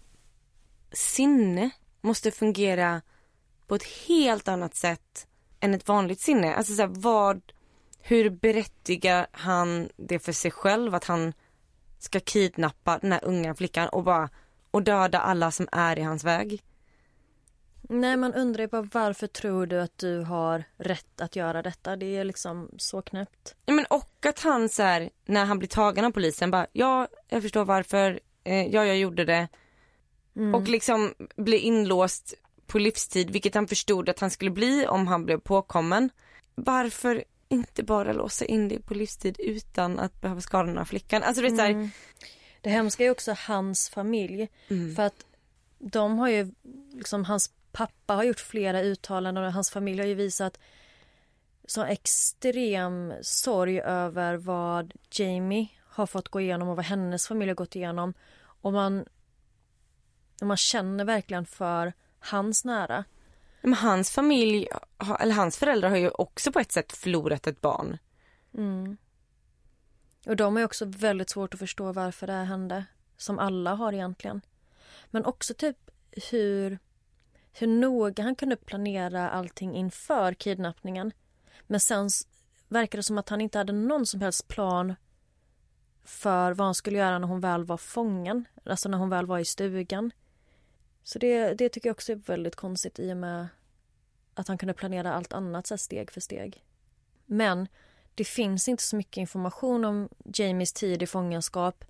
[0.93, 1.71] sinne
[2.01, 3.03] måste fungera
[3.67, 5.27] på ett helt annat sätt
[5.61, 6.55] än ett vanligt sinne.
[6.55, 7.53] Alltså så här, vad,
[7.99, 11.33] hur berättigar han det för sig själv att han
[11.99, 14.31] ska kidnappa den här unga flickan och bara
[14.71, 16.63] och döda alla som är i hans väg?
[17.91, 21.97] Nej, man undrar ju bara varför tror du att du har rätt att göra detta?
[21.97, 23.55] Det är liksom så knäppt.
[23.67, 27.09] Ja, men och att han så här, när han blir tagen av polisen bara, ja,
[27.29, 29.49] jag förstår varför, eh, ja, jag gjorde det.
[30.37, 30.55] Mm.
[30.55, 32.35] Och liksom blir inlåst
[32.67, 36.11] på livstid, vilket han förstod att han skulle bli om han blev påkommen.
[36.55, 41.23] Varför inte bara låsa in dig på livstid utan att behöva skada den här flickan?
[41.23, 41.91] Alltså det är så här, Mm.
[42.61, 44.49] Det hemska är också hans familj.
[44.69, 44.95] Mm.
[44.95, 45.27] För att
[45.79, 46.53] de har ju,
[46.93, 50.59] liksom hans pappa har gjort flera uttalanden och hans familj har ju visat
[51.67, 57.55] så extrem sorg över vad Jamie har fått gå igenom och vad hennes familj har
[57.55, 58.15] gått igenom.
[58.41, 59.05] Och man,
[60.41, 63.05] och man känner verkligen för hans nära.
[63.69, 64.69] Men hans familj,
[65.21, 67.99] eller hans föräldrar har ju också på ett sätt förlorat ett barn.
[68.55, 68.97] Mm.
[70.27, 72.85] Och de har ju också väldigt svårt att förstå varför det här hände.
[73.17, 74.41] Som alla har egentligen.
[75.11, 75.77] Men också typ
[76.31, 76.79] hur,
[77.53, 81.13] hur noga han kunde planera allting inför kidnappningen.
[81.67, 82.09] Men sen
[82.69, 84.95] verkar det som att han inte hade någon som helst plan
[86.05, 88.45] för vad han skulle göra när hon väl var fången.
[88.65, 90.11] Alltså när hon väl var i stugan.
[91.03, 93.49] Så det, det tycker jag också är väldigt konstigt i och med
[94.39, 96.65] att han kunde planera allt annat så här steg för steg.
[97.27, 97.69] Men
[98.15, 101.85] det finns inte så mycket information om Jamies tid i fångenskap.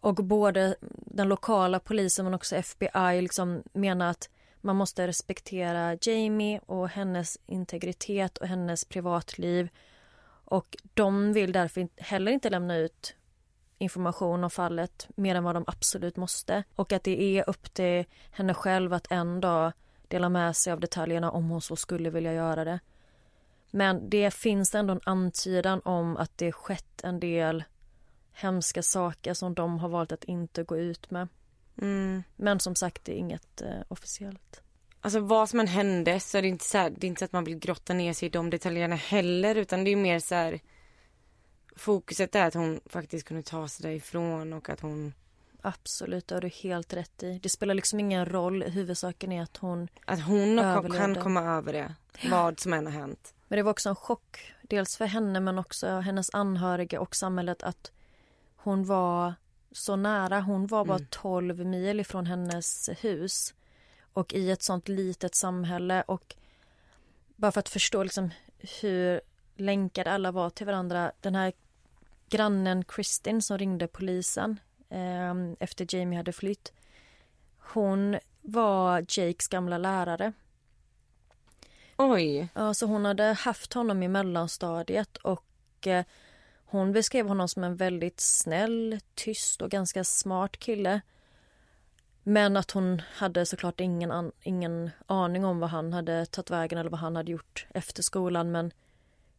[0.00, 6.60] Och både den lokala polisen men också FBI liksom menar att man måste respektera Jamie
[6.66, 9.68] och hennes integritet och hennes privatliv.
[10.44, 13.14] Och de vill därför heller inte lämna ut
[13.78, 16.64] information om fallet mer än vad de absolut måste.
[16.74, 19.72] Och att det är upp till henne själv att en dag
[20.12, 22.80] dela med sig av detaljerna om hon så skulle vilja göra det.
[23.70, 27.64] Men det finns ändå en antydan om att det skett en del
[28.32, 31.28] hemska saker som de har valt att inte gå ut med.
[31.80, 32.22] Mm.
[32.36, 34.62] Men som sagt, det är inget eh, officiellt.
[35.00, 37.24] Alltså vad som än hände så är det inte så här, det är inte så
[37.24, 40.34] att man vill grotta ner sig i de detaljerna heller utan det är mer så
[40.34, 40.60] här
[41.76, 45.14] fokuset är att hon faktiskt kunde ta sig därifrån och att hon
[45.62, 47.38] Absolut, det har du helt rätt i.
[47.42, 48.62] Det spelar liksom ingen roll.
[48.62, 49.88] Huvudsaken är att hon...
[50.04, 51.20] att hon och Överlevde.
[51.20, 51.94] komma över det.
[52.30, 53.34] Vad som än har hänt.
[53.48, 54.52] Men det var också en chock.
[54.62, 57.92] Dels för henne men också hennes anhöriga och samhället att
[58.56, 59.34] hon var
[59.72, 60.40] så nära.
[60.40, 61.08] Hon var bara Mm.
[61.10, 63.54] 12 mil ifrån hennes hus.
[64.12, 66.34] Och i ett sånt litet samhälle och
[67.36, 68.30] bara för att förstå liksom
[68.80, 69.20] hur
[69.56, 71.12] länkade alla var till varandra.
[71.20, 71.52] Den här
[72.28, 74.60] grannen Kristin som ringde polisen
[74.92, 76.72] eh, efter Jamie hade flytt.
[77.58, 80.32] Hon var Jakes gamla lärare.
[81.96, 82.48] Oj.
[82.54, 86.04] Ja, så hon hade haft honom i mellanstadiet och eh,
[86.64, 91.00] hon beskrev honom som en väldigt snäll, tyst och ganska smart kille.
[92.22, 96.78] Men att hon hade såklart ingen, an- ingen aning om vad han hade tagit vägen
[96.78, 98.72] eller vad han hade gjort efter skolan men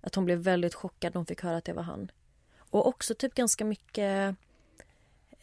[0.02, 2.12] att hon blev väldigt chockad när hon fick höra att det var han.
[2.58, 4.36] Och också typ ganska mycket,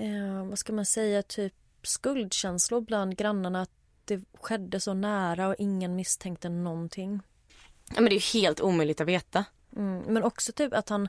[0.01, 3.71] eh, vad ska man säga, typ skuldkänslor bland grannarna att
[4.05, 7.21] det skedde så nära och ingen misstänkte någonting.
[7.89, 9.45] Ja, men det är ju helt omöjligt att veta.
[9.77, 11.09] Mm, men också typ att han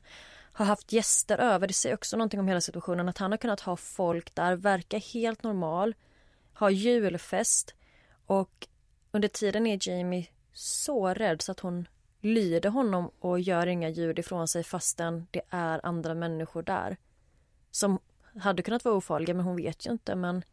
[0.53, 1.67] har haft gäster över.
[1.67, 3.09] Det säger också någonting om hela situationen.
[3.09, 5.95] Att han har kunnat ha folk där, verka helt normal,
[6.53, 7.75] ha julfest
[8.25, 8.67] och
[9.11, 11.87] under tiden är Jamie så rädd så att hon
[12.21, 16.97] lyder honom och gör inga ljud ifrån sig fastän det är andra människor där.
[17.71, 17.99] Som
[18.39, 20.43] hade kunnat vara ofarliga men hon vet ju inte men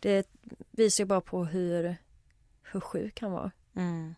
[0.00, 0.28] det
[0.70, 1.96] visar ju bara på hur,
[2.62, 3.50] hur sjuk han var.
[3.74, 4.14] Mm.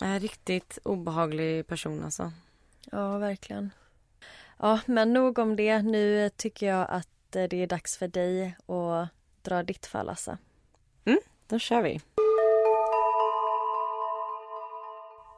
[0.00, 2.32] En riktigt obehaglig person alltså.
[2.92, 3.70] Ja, verkligen.
[4.58, 5.82] Ja, men nog om det.
[5.82, 9.08] Nu tycker jag att eh, det är dags för dig att
[9.42, 10.38] dra ditt fall, Assa.
[11.48, 12.00] Då kör vi.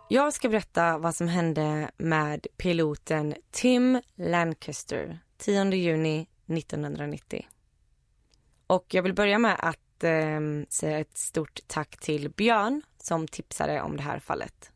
[0.09, 7.47] Jag ska berätta vad som hände med piloten Tim Lancaster 10 juni 1990.
[8.67, 13.83] Och jag vill börja med att eh, säga ett stort tack till Björn som tipsade
[13.83, 14.73] om det här fallet.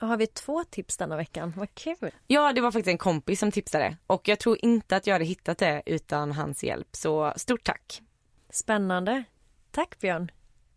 [0.00, 1.52] Ja, har vi två tips denna veckan?
[1.56, 2.10] Vad kul!
[2.26, 5.24] Ja, det var faktiskt en kompis som tipsade och jag tror inte att jag hade
[5.24, 6.88] hittat det utan hans hjälp.
[6.92, 8.02] Så stort tack!
[8.50, 9.24] Spännande.
[9.70, 10.30] Tack, Björn.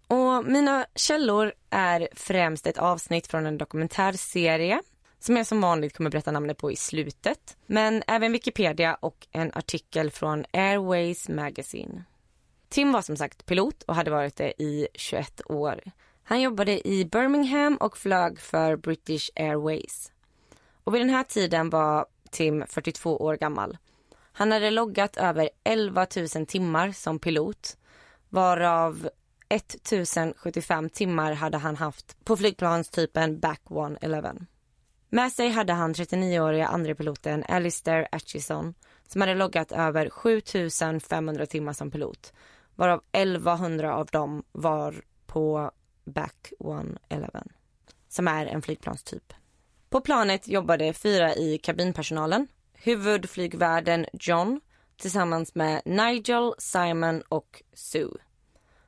[0.08, 4.82] Och mina källor är främst ett avsnitt från en dokumentärserie
[5.22, 7.58] som jag som vanligt kommer berätta namnet på i slutet.
[7.66, 12.04] Men även Wikipedia och en artikel från Airways Magazine.
[12.70, 15.82] Tim var som sagt pilot och hade varit det i 21 år.
[16.24, 20.12] Han jobbade i Birmingham och flög för British Airways.
[20.84, 23.78] Och vid den här tiden var Tim 42 år gammal.
[24.32, 27.78] Han hade loggat över 11 000 timmar som pilot
[28.30, 29.10] varav
[29.50, 34.36] 1075 timmar hade han haft på flygplanstypen Back 111.
[35.14, 38.74] Med sig hade han 39-åriga andrepiloten Alistair Atchison
[39.08, 42.34] som hade loggat över 7500 timmar som pilot
[42.76, 45.72] varav 1100 av dem var på
[46.06, 47.44] Back 111
[48.10, 49.34] som är en flygplanstyp.
[49.90, 52.48] På planet jobbade fyra i kabinpersonalen.
[52.74, 54.62] Huvudflygvärden John
[54.98, 58.18] tillsammans med Nigel, Simon och Sue.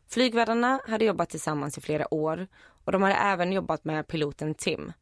[0.09, 2.47] Flygvärdarna hade jobbat tillsammans i flera år
[2.85, 4.93] och de hade även jobbat med piloten Tim.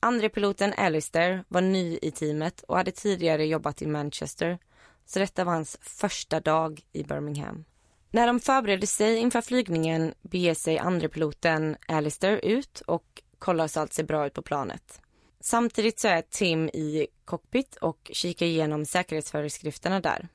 [0.00, 4.58] Andre piloten Alistair var ny i teamet och hade tidigare jobbat i Manchester
[5.06, 7.64] så detta var hans första dag i Birmingham.
[8.10, 13.80] När de förberedde sig inför flygningen beger sig andre piloten Alistair ut och kollar så
[13.80, 15.00] allt ser bra ut på planet.
[15.40, 20.28] Samtidigt så är Tim i cockpit och kikar igenom säkerhetsföreskrifterna där.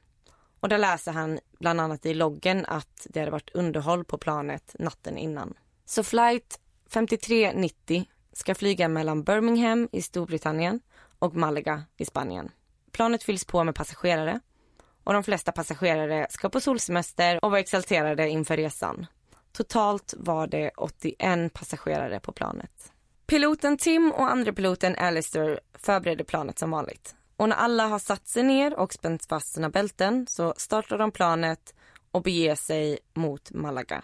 [0.60, 4.76] Och där läser han bland annat i loggen att det hade varit underhåll på planet
[4.80, 5.54] natten innan.
[5.86, 6.60] Så flight
[6.90, 10.80] 5390 ska flyga mellan Birmingham i Storbritannien
[11.20, 12.52] och Malaga i Spanien.
[12.92, 14.40] Planet fylls på med passagerare
[15.04, 19.06] och de flesta passagerare ska på solsemester och var exalterade inför resan.
[19.52, 22.92] Totalt var det 81 passagerare på planet.
[23.26, 27.16] Piloten Tim och andra piloten Alistair förbereder planet som vanligt.
[27.38, 31.12] Och när alla har satt sig ner och spänt fast sina bälten så startar de
[31.12, 31.74] planet
[32.12, 34.04] och beger sig mot Malaga.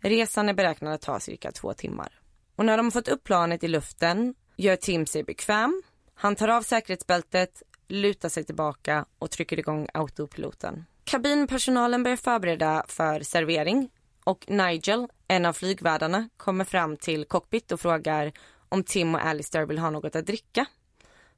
[0.00, 2.20] Resan är beräknad att ta cirka två timmar.
[2.56, 5.82] Och när de har fått upp planet i luften gör Tim sig bekväm.
[6.14, 10.84] Han tar av säkerhetsbältet, lutar sig tillbaka och trycker igång autopiloten.
[11.04, 13.90] Kabinpersonalen börjar förbereda för servering
[14.24, 18.32] och Nigel, en av flygvärdarna, kommer fram till cockpit och frågar
[18.68, 20.66] om Tim och Alistair vill ha något att dricka.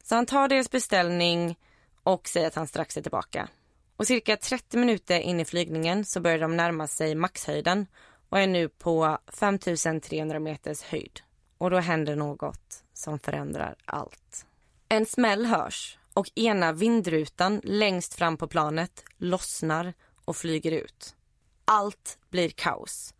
[0.03, 1.59] Så han tar deras beställning
[2.03, 3.49] och säger att han strax är tillbaka.
[3.97, 7.87] Och cirka 30 minuter in i flygningen så börjar de närma sig maxhöjden
[8.29, 11.21] och är nu på 5300 meters höjd.
[11.59, 14.47] Och då händer något som förändrar allt.
[14.89, 21.17] En smäll hörs och ena vindrutan längst fram på planet lossnar och flyger ut.
[21.65, 23.15] Allt blir kaos.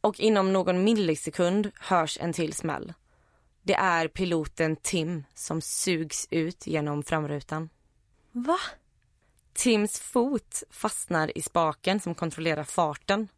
[0.00, 2.92] Och inom någon millisekund hörs en till smäll.
[3.62, 7.68] Det är piloten Tim som sugs ut genom framrutan.
[8.32, 8.58] Va?
[9.52, 13.28] Tims fot fastnar i spaken som kontrollerar farten.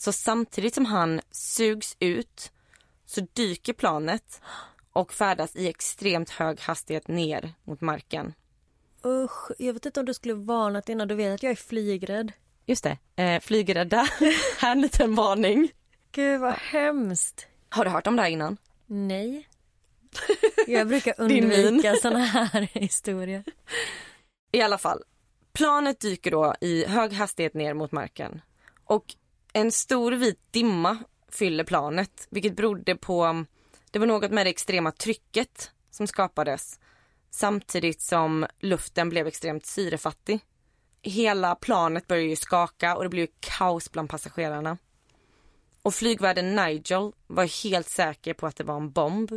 [0.00, 2.52] Så samtidigt som han sugs ut
[3.06, 4.40] så dyker planet
[4.92, 8.34] och färdas i extremt hög hastighet ner mot marken.
[9.04, 12.32] Usch, jag vet inte om du skulle varnat innan du vet att jag är flygrädd.
[12.66, 13.96] Just det, eh, flygrädda.
[14.58, 15.72] här en liten varning.
[16.12, 17.46] Gud vad hemskt.
[17.68, 18.56] Har du hört om det här innan?
[18.86, 19.48] Nej.
[20.66, 23.44] Jag brukar undvika såna här historier.
[24.52, 25.02] I alla fall,
[25.52, 28.40] planet dyker då i hög hastighet ner mot marken.
[28.84, 29.16] Och
[29.52, 30.98] en stor vit dimma
[31.28, 33.44] fyller planet, vilket berodde på...
[33.90, 36.80] Det var något med det extrema trycket som skapades
[37.30, 40.40] samtidigt som luften blev extremt syrefattig.
[41.02, 44.78] Hela planet började ju skaka och det blev kaos bland passagerarna.
[45.82, 49.30] Och flygvärden Nigel var helt säker på att det var en bomb.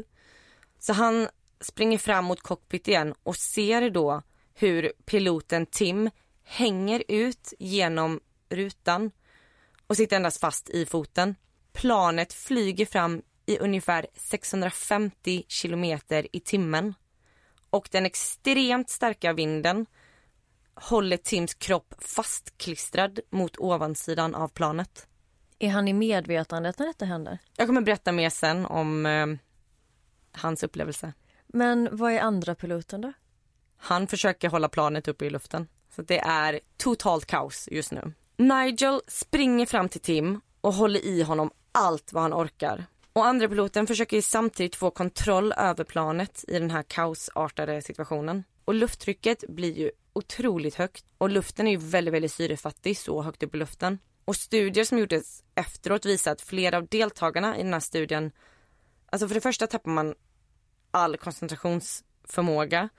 [0.80, 1.28] Så han
[1.61, 4.22] springer fram mot cockpit igen och ser då
[4.53, 6.09] hur piloten Tim
[6.43, 9.11] hänger ut genom rutan
[9.88, 11.36] och sitter endast fast i foten.
[11.74, 16.94] Planet flyger fram i ungefär 650 kilometer i timmen
[17.70, 19.86] och den extremt starka vinden
[20.76, 25.08] håller Tims kropp fastklistrad mot ovansidan av planet.
[25.60, 27.40] Är han i medvetandet när detta händer?
[27.58, 29.28] Jag kommer berätta mer sen om eh,
[30.32, 31.14] hans upplevelse.
[31.48, 33.14] Men vad är andra piloten då?
[33.78, 35.68] Han försöker hålla planet uppe i luften.
[35.96, 38.14] Så det är totalt kaos just nu.
[38.44, 42.86] Nigel springer fram till Tim och håller i honom allt vad han orkar.
[43.14, 48.44] Och andra piloten försöker samtidigt få kontroll över planet i den här kaosartade situationen.
[48.66, 53.44] Och lufttrycket blir ju otroligt högt och luften är ju väldigt, väldigt syrefattig så högt
[53.44, 54.00] upp i luften.
[54.26, 58.32] Och studier som gjordes efteråt visar att flera av deltagarna i den här studien,
[59.06, 60.16] alltså för det första tappar man
[60.91, 62.89] all koncentrationsförmåga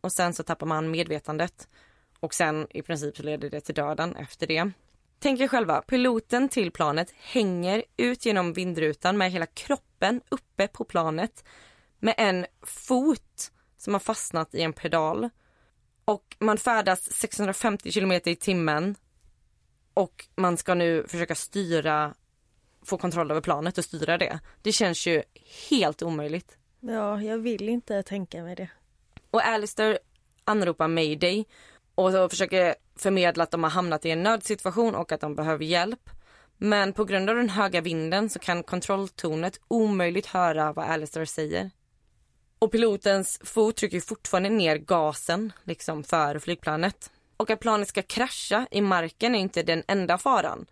[0.00, 1.68] och sen så tappar man medvetandet
[2.20, 4.72] och sen i princip så leder det till döden efter det.
[5.22, 10.84] Tänk er själva, piloten till planet hänger ut genom vindrutan med hela kroppen uppe på
[10.84, 11.44] planet
[11.98, 15.28] med en fot som har fastnat i en pedal
[16.04, 18.94] och man färdas 650 kilometer i timmen
[19.94, 22.14] och man ska nu försöka styra,
[22.84, 24.40] få kontroll över planet och styra det.
[24.62, 25.22] Det känns ju
[25.70, 26.56] helt omöjligt.
[26.80, 28.68] Ja, jag vill inte tänka mig det.
[29.30, 29.98] Och Alistair
[30.44, 31.44] anropar mayday
[31.94, 35.64] och så försöker förmedla att de har hamnat i en nödsituation och att de behöver
[35.64, 36.10] hjälp.
[36.58, 41.70] Men på grund av den höga vinden så kan kontrolltornet omöjligt höra vad Alistair säger.
[42.58, 47.10] Och pilotens fot trycker fortfarande ner gasen liksom för flygplanet.
[47.36, 50.66] Och att planet ska krascha i marken är inte den enda faran.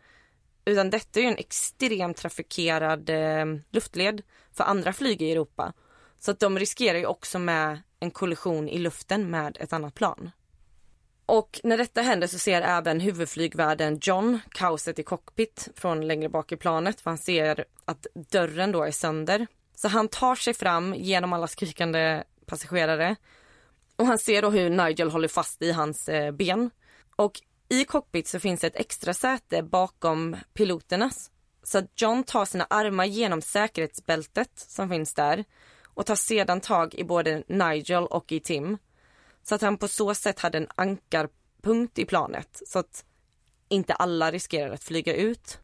[0.64, 5.72] Utan detta är en extremt trafikerad eh, luftled för andra flyg i Europa.
[6.18, 10.30] Så att de riskerar ju också med en kollision i luften med ett annat plan.
[11.30, 16.52] Och när detta händer så ser även huvudflygvärden John kaoset i cockpit från längre bak
[16.52, 19.46] i planet för han ser att dörren då är sönder.
[19.74, 23.16] Så han tar sig fram genom alla skrikande passagerare
[23.96, 26.70] och han ser då hur Nigel håller fast i hans eh, ben.
[27.16, 31.30] Och i cockpit så finns ett extra säte bakom piloternas.
[31.62, 35.44] Så att John tar sina armar genom säkerhetsbältet som finns där
[35.84, 38.78] och tar sedan tag i både Nigel och i Tim.
[39.50, 43.04] Så att han på så sätt hade en ankarpunkt i planet så att
[43.68, 45.58] inte alla riskerar att flyga ut.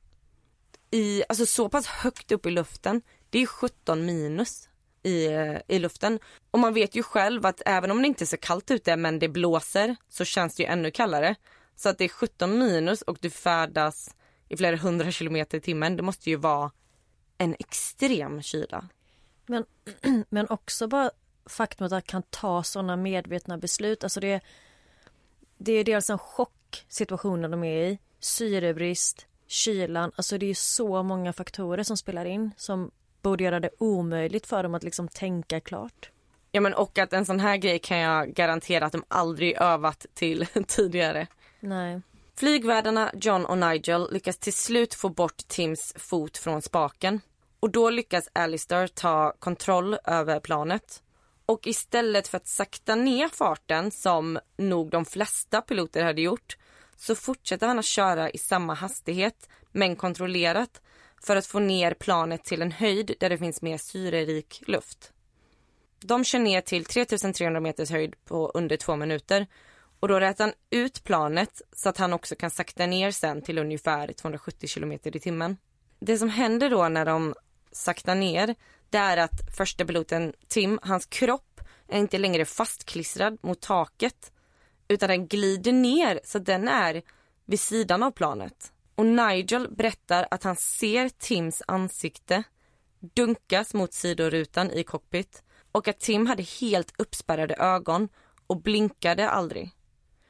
[0.90, 4.68] I, alltså så pass högt upp i luften, det är 17 minus
[5.02, 6.18] i, eh, i luften.
[6.50, 9.18] Och man vet ju själv att även om det inte är så kallt ute men
[9.18, 11.34] det blåser så känns det ju ännu kallare.
[11.76, 14.14] Så att det är 17 minus och du färdas
[14.48, 15.96] i flera hundra kilometer i timmen.
[15.96, 16.70] Det måste ju vara
[17.38, 18.88] en extrem kyla.
[19.46, 19.64] Men,
[20.28, 21.10] men också bara
[21.46, 24.04] faktumet att kan ta sådana medvetna beslut.
[24.04, 24.40] Alltså det,
[25.58, 30.12] det är dels en chock situationen de är i, syrebrist, kylan.
[30.16, 32.90] Alltså det är så många faktorer som spelar in som
[33.22, 36.10] borde göra det omöjligt för dem att liksom tänka klart.
[36.52, 40.06] Ja men och att en sån här grej kan jag garantera att de aldrig övat
[40.14, 41.26] till tidigare.
[41.60, 42.00] Nej.
[42.38, 47.20] Flygvärdarna John och Nigel lyckas till slut få bort Tims fot från spaken.
[47.60, 51.02] Och då lyckas Alistair ta kontroll över planet.
[51.46, 56.56] Och istället för att sakta ner farten som nog de flesta piloter hade gjort
[56.96, 60.80] så fortsätter han att köra i samma hastighet men kontrollerat
[61.22, 65.12] för att få ner planet till en höjd där det finns mer syrerik luft.
[66.00, 69.46] De kör ner till 3300 meters höjd på under två minuter
[70.00, 73.58] och då rätar han ut planet så att han också kan sakta ner sen till
[73.58, 75.56] ungefär 270 kilometer i timmen.
[75.98, 77.34] Det som händer då när de
[77.72, 78.54] saktar ner
[78.90, 84.32] det är att första piloten Tim, hans kropp är inte längre fastklistrad mot taket
[84.88, 87.02] utan den glider ner så den är
[87.44, 88.72] vid sidan av planet.
[88.94, 92.42] Och Nigel berättar att han ser Tims ansikte
[93.14, 98.08] dunkas mot sidorutan i cockpit och att Tim hade helt uppspärrade ögon
[98.46, 99.70] och blinkade aldrig.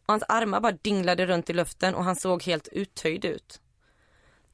[0.07, 3.61] Och hans armar bara dinglade runt i luften och han såg helt uttöjd ut.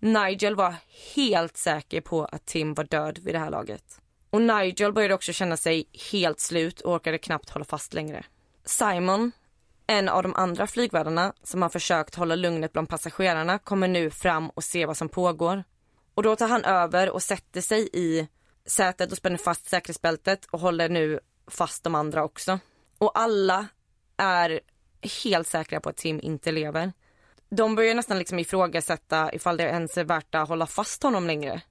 [0.03, 0.75] Nigel var
[1.15, 4.01] helt säker på att Tim var död vid det här laget.
[4.31, 8.25] Och Nigel började också känna sig helt slut och orkade knappt hålla fast längre.
[8.65, 9.33] Simon,
[9.87, 14.51] en av de andra flygvärdarna som har försökt hålla lugnet bland passagerarna kommer nu fram
[14.51, 15.65] och ser vad som pågår.
[16.15, 18.29] Och då tar han över och sätter sig i
[18.67, 22.59] sätet och spänner fast säkerhetsbältet och håller nu fast de andra också.
[22.99, 23.67] Och alla
[24.17, 24.61] är
[25.25, 26.93] helt säkra på att Tim inte lever.
[27.55, 31.63] De börjar nästan liksom ifrågasätta ifall det ens är värt att hålla fast honom längre.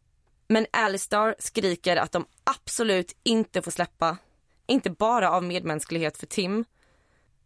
[0.47, 4.17] Men Alistar skriker att de absolut inte får släppa.
[4.67, 6.65] Inte bara av medmänsklighet för Tim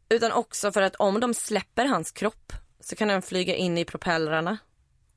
[0.10, 3.86] utan också för att om de släpper hans kropp så kan den flyga in i
[3.86, 4.58] propellrarna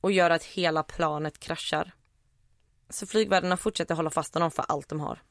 [0.01, 1.91] och göra att hela planet kraschar.
[2.89, 5.21] Så flygvärdarna fortsätter hålla fast honom för allt de har.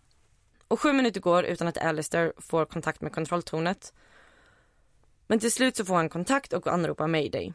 [0.68, 3.92] Och sju minuter går utan att Alistair får kontakt med kontrolltornet.
[5.26, 7.52] Men till slut så får han kontakt och anropar mayday.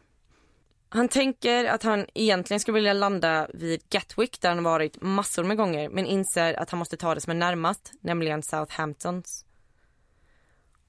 [0.96, 5.58] Han tänker att han egentligen skulle vilja landa vid Gatwick där han varit massor med
[5.58, 9.46] gånger men inser att han måste ta det som är närmast, nämligen Southamptons.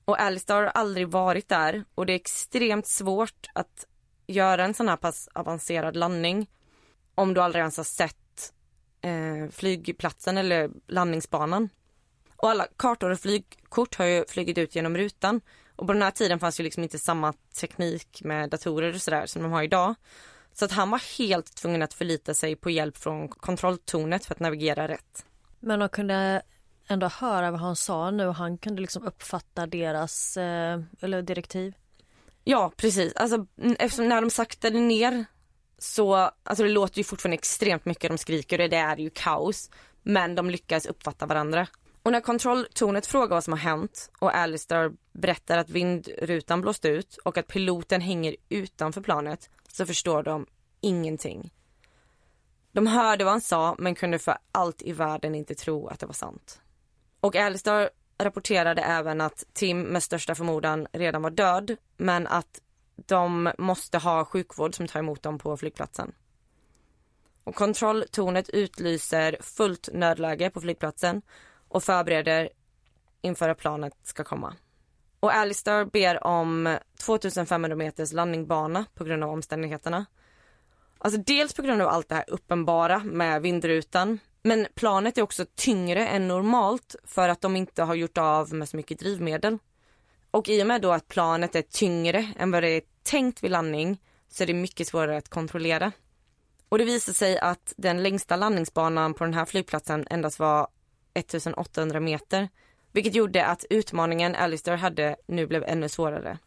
[0.05, 3.87] Och Alistair har aldrig varit där och det är extremt svårt att
[4.27, 6.51] göra en sån här pass avancerad landning
[7.15, 8.53] om du aldrig ens har sett
[9.01, 11.69] eh, flygplatsen eller landningsbanan.
[12.37, 15.41] Och alla kartor och flygkort har ju flugit ut genom rutan
[15.77, 19.27] och på den här tiden fanns ju liksom inte samma teknik med datorer och sådär
[19.27, 19.95] som de har idag.
[20.53, 24.41] Så att han var helt tvungen att förlita sig på hjälp från kontrolltornet för att
[24.41, 25.27] navigera rätt.
[25.61, 26.43] Men de kunde
[26.89, 31.75] ändå höra vad han sa nu och han kunde liksom uppfatta deras eh, eller direktiv.
[32.45, 33.47] Ja precis, alltså
[33.79, 35.25] eftersom när de saktade ner
[35.79, 39.70] så, alltså det låter ju fortfarande extremt mycket de skriker och det är ju kaos.
[40.03, 41.66] Men de lyckas uppfatta varandra.
[42.03, 47.17] Och när kontrolltornet frågar vad som har hänt och Alistair berättar att vindrutan blåst ut
[47.17, 50.47] och att piloten hänger utanför planet så förstår de
[50.81, 51.53] ingenting.
[52.73, 56.07] De hörde vad han sa men kunde för allt i världen inte tro att det
[56.07, 56.61] var sant.
[57.21, 62.61] Och Alistair rapporterade även att Tim med största förmodan redan var död men att
[62.97, 66.12] de måste ha sjukvård som tar emot dem på flygplatsen.
[67.45, 71.23] Och kontrolltornet utlyser fullt nödläge på flygplatsen
[71.69, 72.49] och förbereder
[73.21, 74.55] inför att planet ska komma.
[75.25, 80.07] Och Alistair ber om 2500 meters landningbana på grund av omständigheterna.
[80.99, 85.45] Alltså dels på grund av allt det här uppenbara med vindrutan men planet är också
[85.55, 89.59] tyngre än normalt för att de inte har gjort av med så mycket drivmedel.
[90.31, 93.51] Och i och med då att planet är tyngre än vad det är tänkt vid
[93.51, 95.93] landning så är det mycket svårare att kontrollera.
[96.68, 100.68] Och det visar sig att den längsta landningsbanan på den här flygplatsen endast var
[101.14, 102.49] 1800 meter.
[102.95, 106.38] Vilket gjorde att utmaningen Alistair hade nu blev ännu svårare.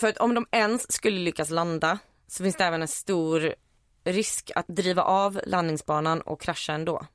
[0.00, 3.54] För att om de ens skulle lyckas landa så finns det även en stor
[4.04, 7.06] risk att driva av landningsbanan och krascha ändå.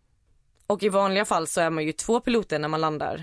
[0.68, 3.16] Och i vanliga fall så är man ju två piloter när man landar.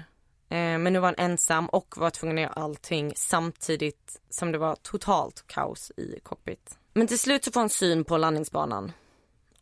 [0.48, 4.58] Eh, men nu var han ensam och var tvungen att göra allting samtidigt som det
[4.58, 6.78] var totalt kaos i cockpit.
[6.92, 8.92] Men till slut så får han syn på landningsbanan.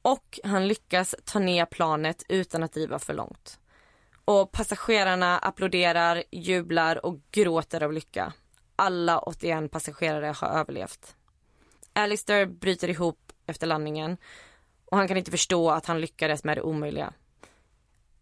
[0.03, 3.59] Och han lyckas ta ner planet utan att driva för långt.
[4.25, 8.33] Och passagerarna applåderar, jublar och gråter av lycka.
[8.77, 11.16] Alla 81 passagerare har överlevt.
[11.93, 14.16] Alistair bryter ihop efter landningen
[14.85, 17.12] och han kan inte förstå att han lyckades med det omöjliga.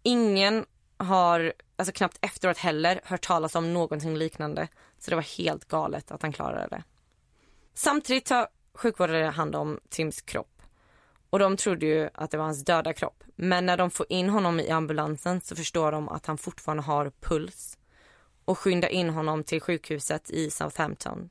[0.02, 4.68] Ingen har, alltså knappt efteråt heller, hört talas om någonting liknande.
[4.98, 6.82] Så det var helt galet att han klarade det.
[7.74, 10.59] Samtidigt tar sjukvårdare hand om Tims kropp.
[11.30, 13.24] Och de trodde ju att det var hans döda kropp.
[13.36, 17.12] Men när de får in honom i ambulansen så förstår de att han fortfarande har
[17.20, 17.78] puls.
[18.44, 21.30] Och skyndar in honom till sjukhuset i Southampton.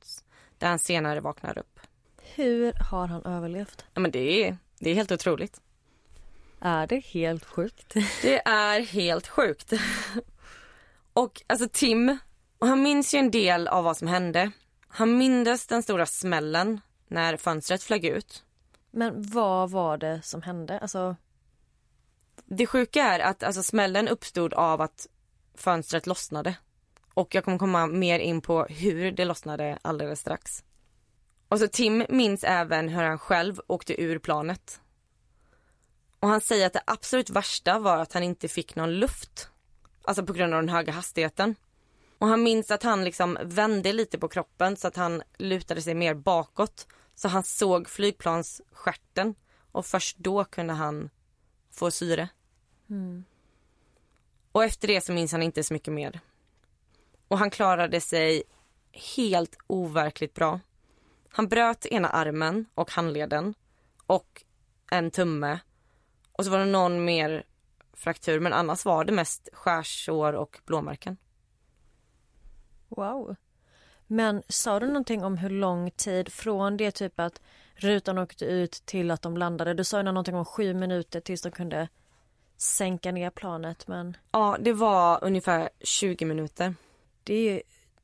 [0.58, 1.80] Där han senare vaknar upp.
[2.36, 3.86] Hur har han överlevt?
[3.94, 5.62] Ja men det är, det är helt otroligt.
[6.62, 7.94] Är det helt sjukt?
[8.22, 9.74] Det är helt sjukt.
[11.14, 12.18] Och alltså Tim,
[12.60, 14.52] och han minns ju en del av vad som hände.
[14.88, 18.44] Han mindes den stora smällen när fönstret flög ut.
[18.92, 20.80] Men vad var det som hände?
[20.80, 21.16] Alltså...
[22.46, 25.08] Det sjuka är att alltså, smällen uppstod av att
[25.56, 26.56] fönstret lossnade.
[27.14, 30.64] Och jag kommer komma mer in på hur det lossnade alldeles strax.
[31.48, 34.82] Och så Tim minns även hur han själv åkte ur planet.
[36.20, 39.50] Och han säger att det absolut värsta var att han inte fick någon luft.
[40.04, 41.56] Alltså på grund av den höga hastigheten.
[42.18, 45.94] Och han minns att han liksom vände lite på kroppen så att han lutade sig
[45.94, 46.88] mer bakåt.
[47.20, 49.36] Så han såg flygplansskärten
[49.72, 51.10] och först då kunde han
[51.72, 52.30] få syre.
[52.90, 53.24] Mm.
[54.52, 56.20] Och efter det så minns han inte så mycket mer.
[57.28, 58.44] Och han klarade sig
[58.92, 60.60] helt overkligt bra.
[61.30, 63.54] Han bröt ena armen och handleden
[64.06, 64.44] och
[64.92, 65.60] en tumme
[66.32, 67.44] och så var det någon mer
[67.94, 71.18] fraktur men annars var det mest skärsår och blåmärken.
[72.88, 73.36] Wow.
[74.12, 77.42] Men sa du någonting om hur lång tid från det typ att
[77.76, 79.74] rutan åkte ut till att de landade?
[79.74, 81.88] Du sa ju någonting om sju minuter tills de kunde
[82.58, 84.18] sänka ner planet men...
[84.32, 86.76] Ja, det var ungefär 20 minuter.
[87.24, 87.62] Det är ju,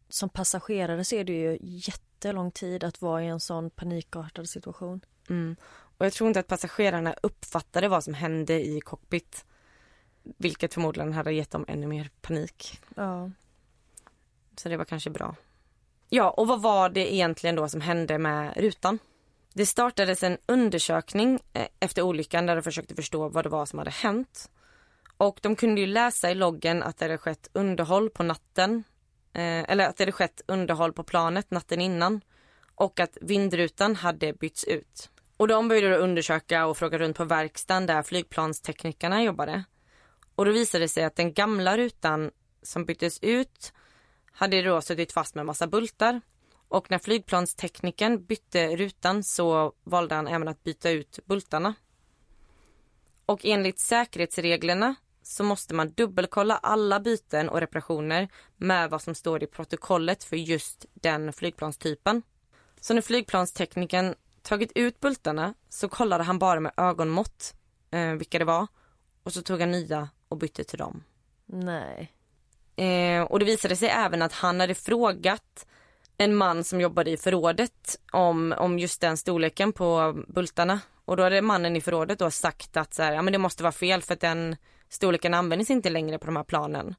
[0.10, 5.02] som passagerare så är det ju jättelång tid att vara i en sån panikartad situation.
[5.30, 5.56] Mm.
[5.98, 9.46] Och jag tror inte att passagerarna uppfattade vad som hände i cockpit.
[10.24, 12.80] Vilket förmodligen hade gett dem ännu mer panik.
[12.96, 13.32] Ja.
[14.58, 15.36] Så det var kanske bra.
[16.10, 19.00] Ja, och vad var det egentligen då som hände med rutan?
[19.54, 23.80] Det startades en undersökning eh, efter olyckan där de försökte förstå vad det var som
[23.80, 24.50] hade hänt.
[25.18, 28.84] Och de kunde ju läsa i loggen att det hade skett underhåll på natten.
[29.34, 32.22] Eh, eller att det hade skett underhåll på planet natten innan.
[32.76, 35.10] Och att vindrutan hade bytts ut.
[35.38, 39.64] Och de började undersöka och fråga runt på verkstaden där flygplansteknikerna jobbade.
[40.36, 42.32] Och då visade det sig att den gamla rutan
[42.64, 43.74] som byttes ut
[44.36, 46.22] hade då suttit fast med massa bultar.
[46.68, 51.74] Och när flygplansteknikern bytte rutan så valde han även att byta ut bultarna.
[53.26, 58.28] Och enligt säkerhetsreglerna så måste man dubbelkolla alla byten och reparationer
[58.58, 62.22] med vad som står i protokollet för just den flygplanstypen.
[62.82, 67.54] Så när flygplansteknikern tagit ut bultarna så kollade han bara med ögonmått
[67.92, 68.68] eh, vilka det var
[69.24, 71.04] och så tog han nya och bytte till dem.
[71.46, 72.15] Nej.
[72.76, 75.66] Eh, och det visade sig även att han hade frågat
[76.18, 80.80] en man som jobbade i förrådet om, om just den storleken på bultarna.
[81.06, 83.64] Och då hade mannen i förrådet då sagt att så här, ja, men det måste
[83.64, 84.56] vara fel för att den
[84.90, 86.96] storleken används inte längre på de här planen.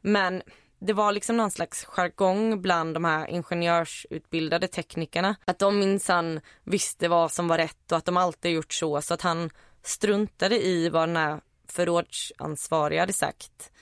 [0.00, 0.42] Men
[0.78, 5.36] det var liksom någon slags jargong bland de här ingenjörsutbildade teknikerna.
[5.44, 9.02] Att de minsann visste vad som var rätt och att de alltid gjort så.
[9.02, 9.50] Så att han
[9.82, 13.72] struntade i vad den här förrådsansvariga hade sagt.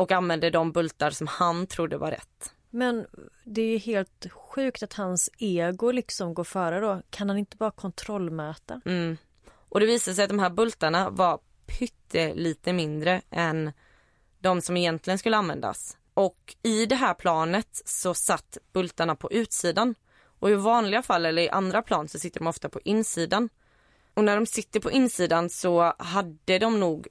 [0.00, 2.54] Och använde de bultar som han trodde var rätt.
[2.70, 3.06] Men
[3.44, 7.02] det är helt sjukt att hans ego liksom går före då.
[7.10, 8.80] Kan han inte bara kontrollmäta?
[8.84, 9.16] Mm.
[9.68, 13.72] Och det visade sig att de här bultarna var pyttelite mindre än
[14.38, 15.96] de som egentligen skulle användas.
[16.14, 19.94] Och i det här planet så satt bultarna på utsidan.
[20.38, 23.48] Och i vanliga fall eller i andra plan så sitter de ofta på insidan.
[24.14, 27.08] Och när de sitter på insidan så hade de nog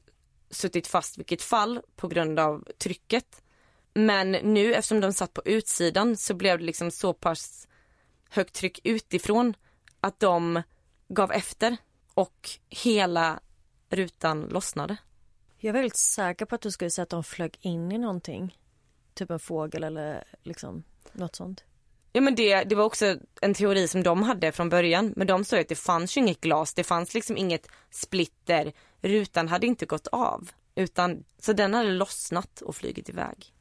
[0.51, 3.41] suttit fast vilket fall på grund av trycket.
[3.93, 7.67] Men nu eftersom de satt på utsidan så blev det liksom så pass
[8.29, 9.53] högt tryck utifrån
[9.99, 10.61] att de
[11.07, 11.77] gav efter
[12.13, 13.39] och hela
[13.89, 14.97] rutan lossnade.
[15.57, 18.57] Jag är väldigt säker på att du skulle säga att de flög in i någonting.
[19.13, 21.63] Typ en fågel eller liksom något sånt.
[22.11, 25.13] Ja men det, det var också en teori som de hade från början.
[25.15, 28.73] Men de sa att det fanns ju inget glas, det fanns liksom inget splitter.
[29.01, 30.49] Rutan hade inte gått av.
[30.75, 33.53] Utan, så den hade lossnat och flugit iväg.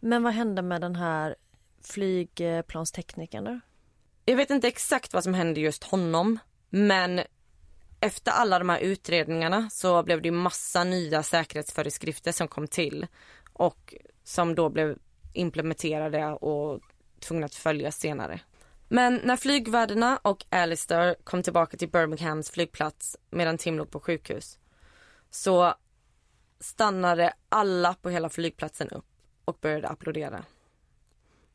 [0.00, 1.36] Men vad hände med den här
[1.82, 3.60] flygplansteknikern då?
[4.24, 6.38] Jag vet inte exakt vad som hände just honom.
[6.70, 7.20] Men
[8.00, 13.06] efter alla de här utredningarna så blev det massa nya säkerhetsföreskrifter som kom till.
[13.52, 14.98] Och som då blev
[15.32, 16.80] implementerade och
[17.20, 18.40] tvungna att följas senare.
[18.88, 24.58] Men när flygvärdarna och Alistair kom tillbaka till Birminghams flygplats medan Tim låg på sjukhus
[25.36, 25.74] så
[26.60, 29.04] stannade alla på hela flygplatsen upp
[29.44, 30.44] och började applådera.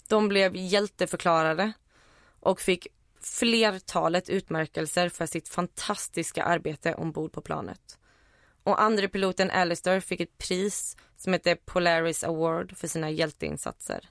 [0.07, 1.71] De blev hjälteförklarade
[2.39, 2.87] och fick
[3.21, 7.99] flertalet utmärkelser för sitt fantastiska arbete ombord på planet.
[8.63, 14.09] Och andre piloten Alistair fick ett pris som heter Polaris Award för sina hjälteinsatser.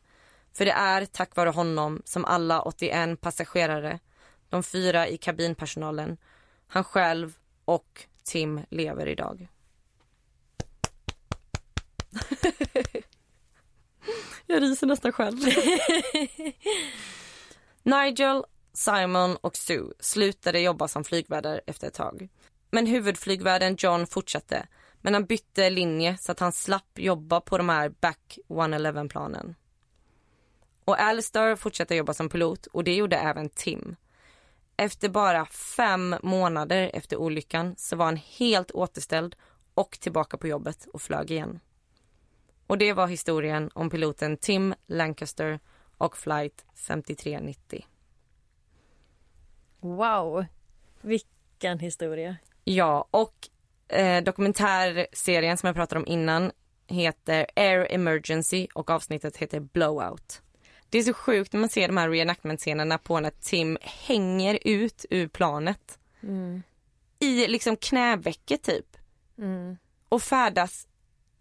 [0.53, 3.99] För det är tack vare honom som alla 81 passagerare,
[4.49, 6.17] de fyra i kabinpersonalen,
[6.67, 9.49] han själv och Tim lever idag.
[14.47, 15.39] Jag ryser nästan själv.
[17.83, 22.29] Nigel, Simon och Sue slutade jobba som flygvärdar efter ett tag.
[22.71, 24.67] Men huvudflygvärden John fortsatte,
[25.01, 29.55] men han bytte linje så att han slapp jobba på de här Back 111-planen.
[30.85, 33.97] Och Alistair fortsatte jobba som pilot och det gjorde även Tim.
[34.77, 39.37] Efter bara fem månader efter olyckan så var han helt återställd
[39.75, 41.61] och tillbaka på jobbet och flög igen.
[42.71, 45.61] Och det var historien om piloten Tim Lancaster
[45.99, 47.87] och flight 5390.
[49.81, 50.45] Wow,
[51.01, 52.37] vilken historia.
[52.65, 53.49] Ja, och
[53.89, 56.53] eh, dokumentärserien som jag pratade om innan
[56.87, 60.43] heter Air Emergency och avsnittet heter Blowout.
[60.89, 65.07] Det är så sjukt när man ser de här reenactment-scenerna på när Tim hänger ut
[65.11, 65.99] ur planet.
[66.23, 66.63] Mm.
[67.19, 68.97] I liksom knävecket typ.
[69.39, 69.77] Mm.
[70.09, 70.87] Och färdas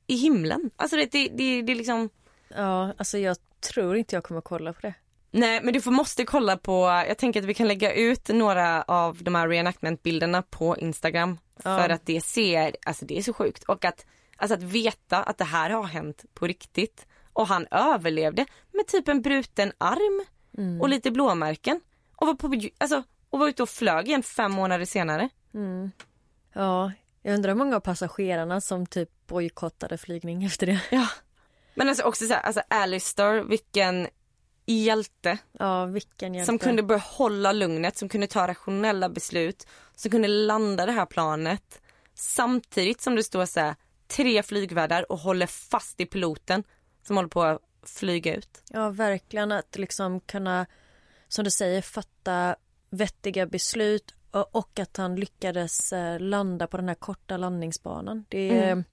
[0.09, 0.71] i himlen.
[0.75, 2.09] Alltså det, det, det, det är liksom...
[2.47, 3.37] Ja, alltså jag
[3.73, 4.93] tror inte jag kommer kolla på det.
[5.31, 8.81] Nej men du får, måste kolla på, jag tänker att vi kan lägga ut några
[8.83, 11.37] av de här reenactment-bilderna på Instagram.
[11.63, 11.77] Ja.
[11.77, 13.63] För att det ser, alltså det är så sjukt.
[13.63, 14.05] Och att,
[14.37, 17.07] alltså att veta att det här har hänt på riktigt.
[17.33, 20.25] Och han överlevde med typ en bruten arm
[20.57, 20.81] mm.
[20.81, 21.81] och lite blåmärken.
[22.15, 25.29] Och var, på, alltså, och var ute och flög igen fem månader senare.
[25.53, 25.91] Mm.
[26.53, 26.91] Ja,
[27.21, 30.81] jag undrar hur många av passagerarna som typ bojkottade flygning efter det.
[30.91, 31.07] Ja.
[31.75, 34.07] Men alltså också så här, alltså Alistair, vilken
[34.65, 35.37] hjälte.
[35.51, 36.45] Ja, vilken hjälte.
[36.45, 41.81] Som kunde behålla lugnet, som kunde ta rationella beslut, som kunde landa det här planet
[42.13, 43.75] samtidigt som det står så här,
[44.07, 46.63] tre flygvärdar och håller fast i piloten
[47.07, 48.63] som håller på att flyga ut.
[48.69, 50.65] Ja, verkligen att liksom kunna,
[51.27, 52.55] som du säger, fatta
[52.89, 58.25] vettiga beslut och att han lyckades eh, landa på den här korta landningsbanan.
[58.29, 58.83] Det är mm.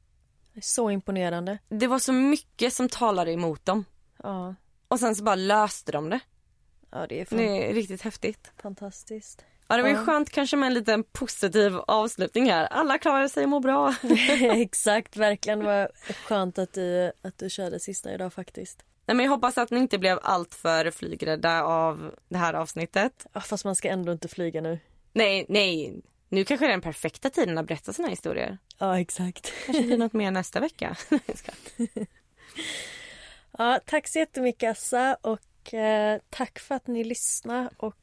[0.60, 1.58] så imponerande.
[1.68, 3.84] Det var så mycket som talade emot dem.
[4.22, 4.54] Ja.
[4.88, 6.20] Och sen så bara löste de det.
[6.90, 7.38] Ja, det är, fan...
[7.38, 8.52] det är riktigt häftigt.
[8.62, 9.44] Fantastiskt.
[9.68, 12.66] Ja, det var ju skönt kanske med en liten positiv avslutning här.
[12.66, 13.94] Alla klarar sig och mår bra.
[14.60, 15.58] Exakt, verkligen.
[15.58, 15.90] Det var
[16.26, 18.84] skönt att du, att du körde sista idag faktiskt.
[19.06, 23.26] Nej, men jag hoppas att ni inte blev alltför flygrädda av det här avsnittet.
[23.32, 24.78] Ja, fast man ska ändå inte flyga nu.
[25.16, 26.02] Nej, nej.
[26.28, 28.58] Nu kanske är den perfekta tiden att berätta såna historier.
[28.78, 29.52] Ja, exakt.
[29.66, 30.96] Kanske blir något mer nästa vecka.
[33.58, 37.96] ja, tack så jättemycket Assa och eh, tack för att ni lyssnade och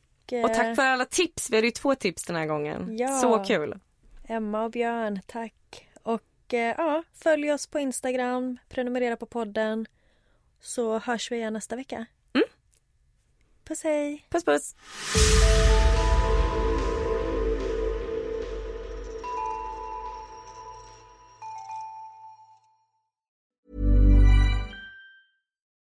[0.43, 1.49] och tack för alla tips.
[1.49, 2.97] Vi hade ju två tips den här gången.
[2.97, 3.07] Ja.
[3.07, 3.79] Så kul.
[4.27, 5.87] Emma och Björn, tack.
[6.03, 9.85] Och eh, ja, följ oss på Instagram, prenumerera på podden.
[10.61, 12.05] Så hörs vi igen nästa vecka.
[12.33, 12.47] Mm.
[13.63, 14.25] Puss hej!
[14.29, 14.75] Puss puss!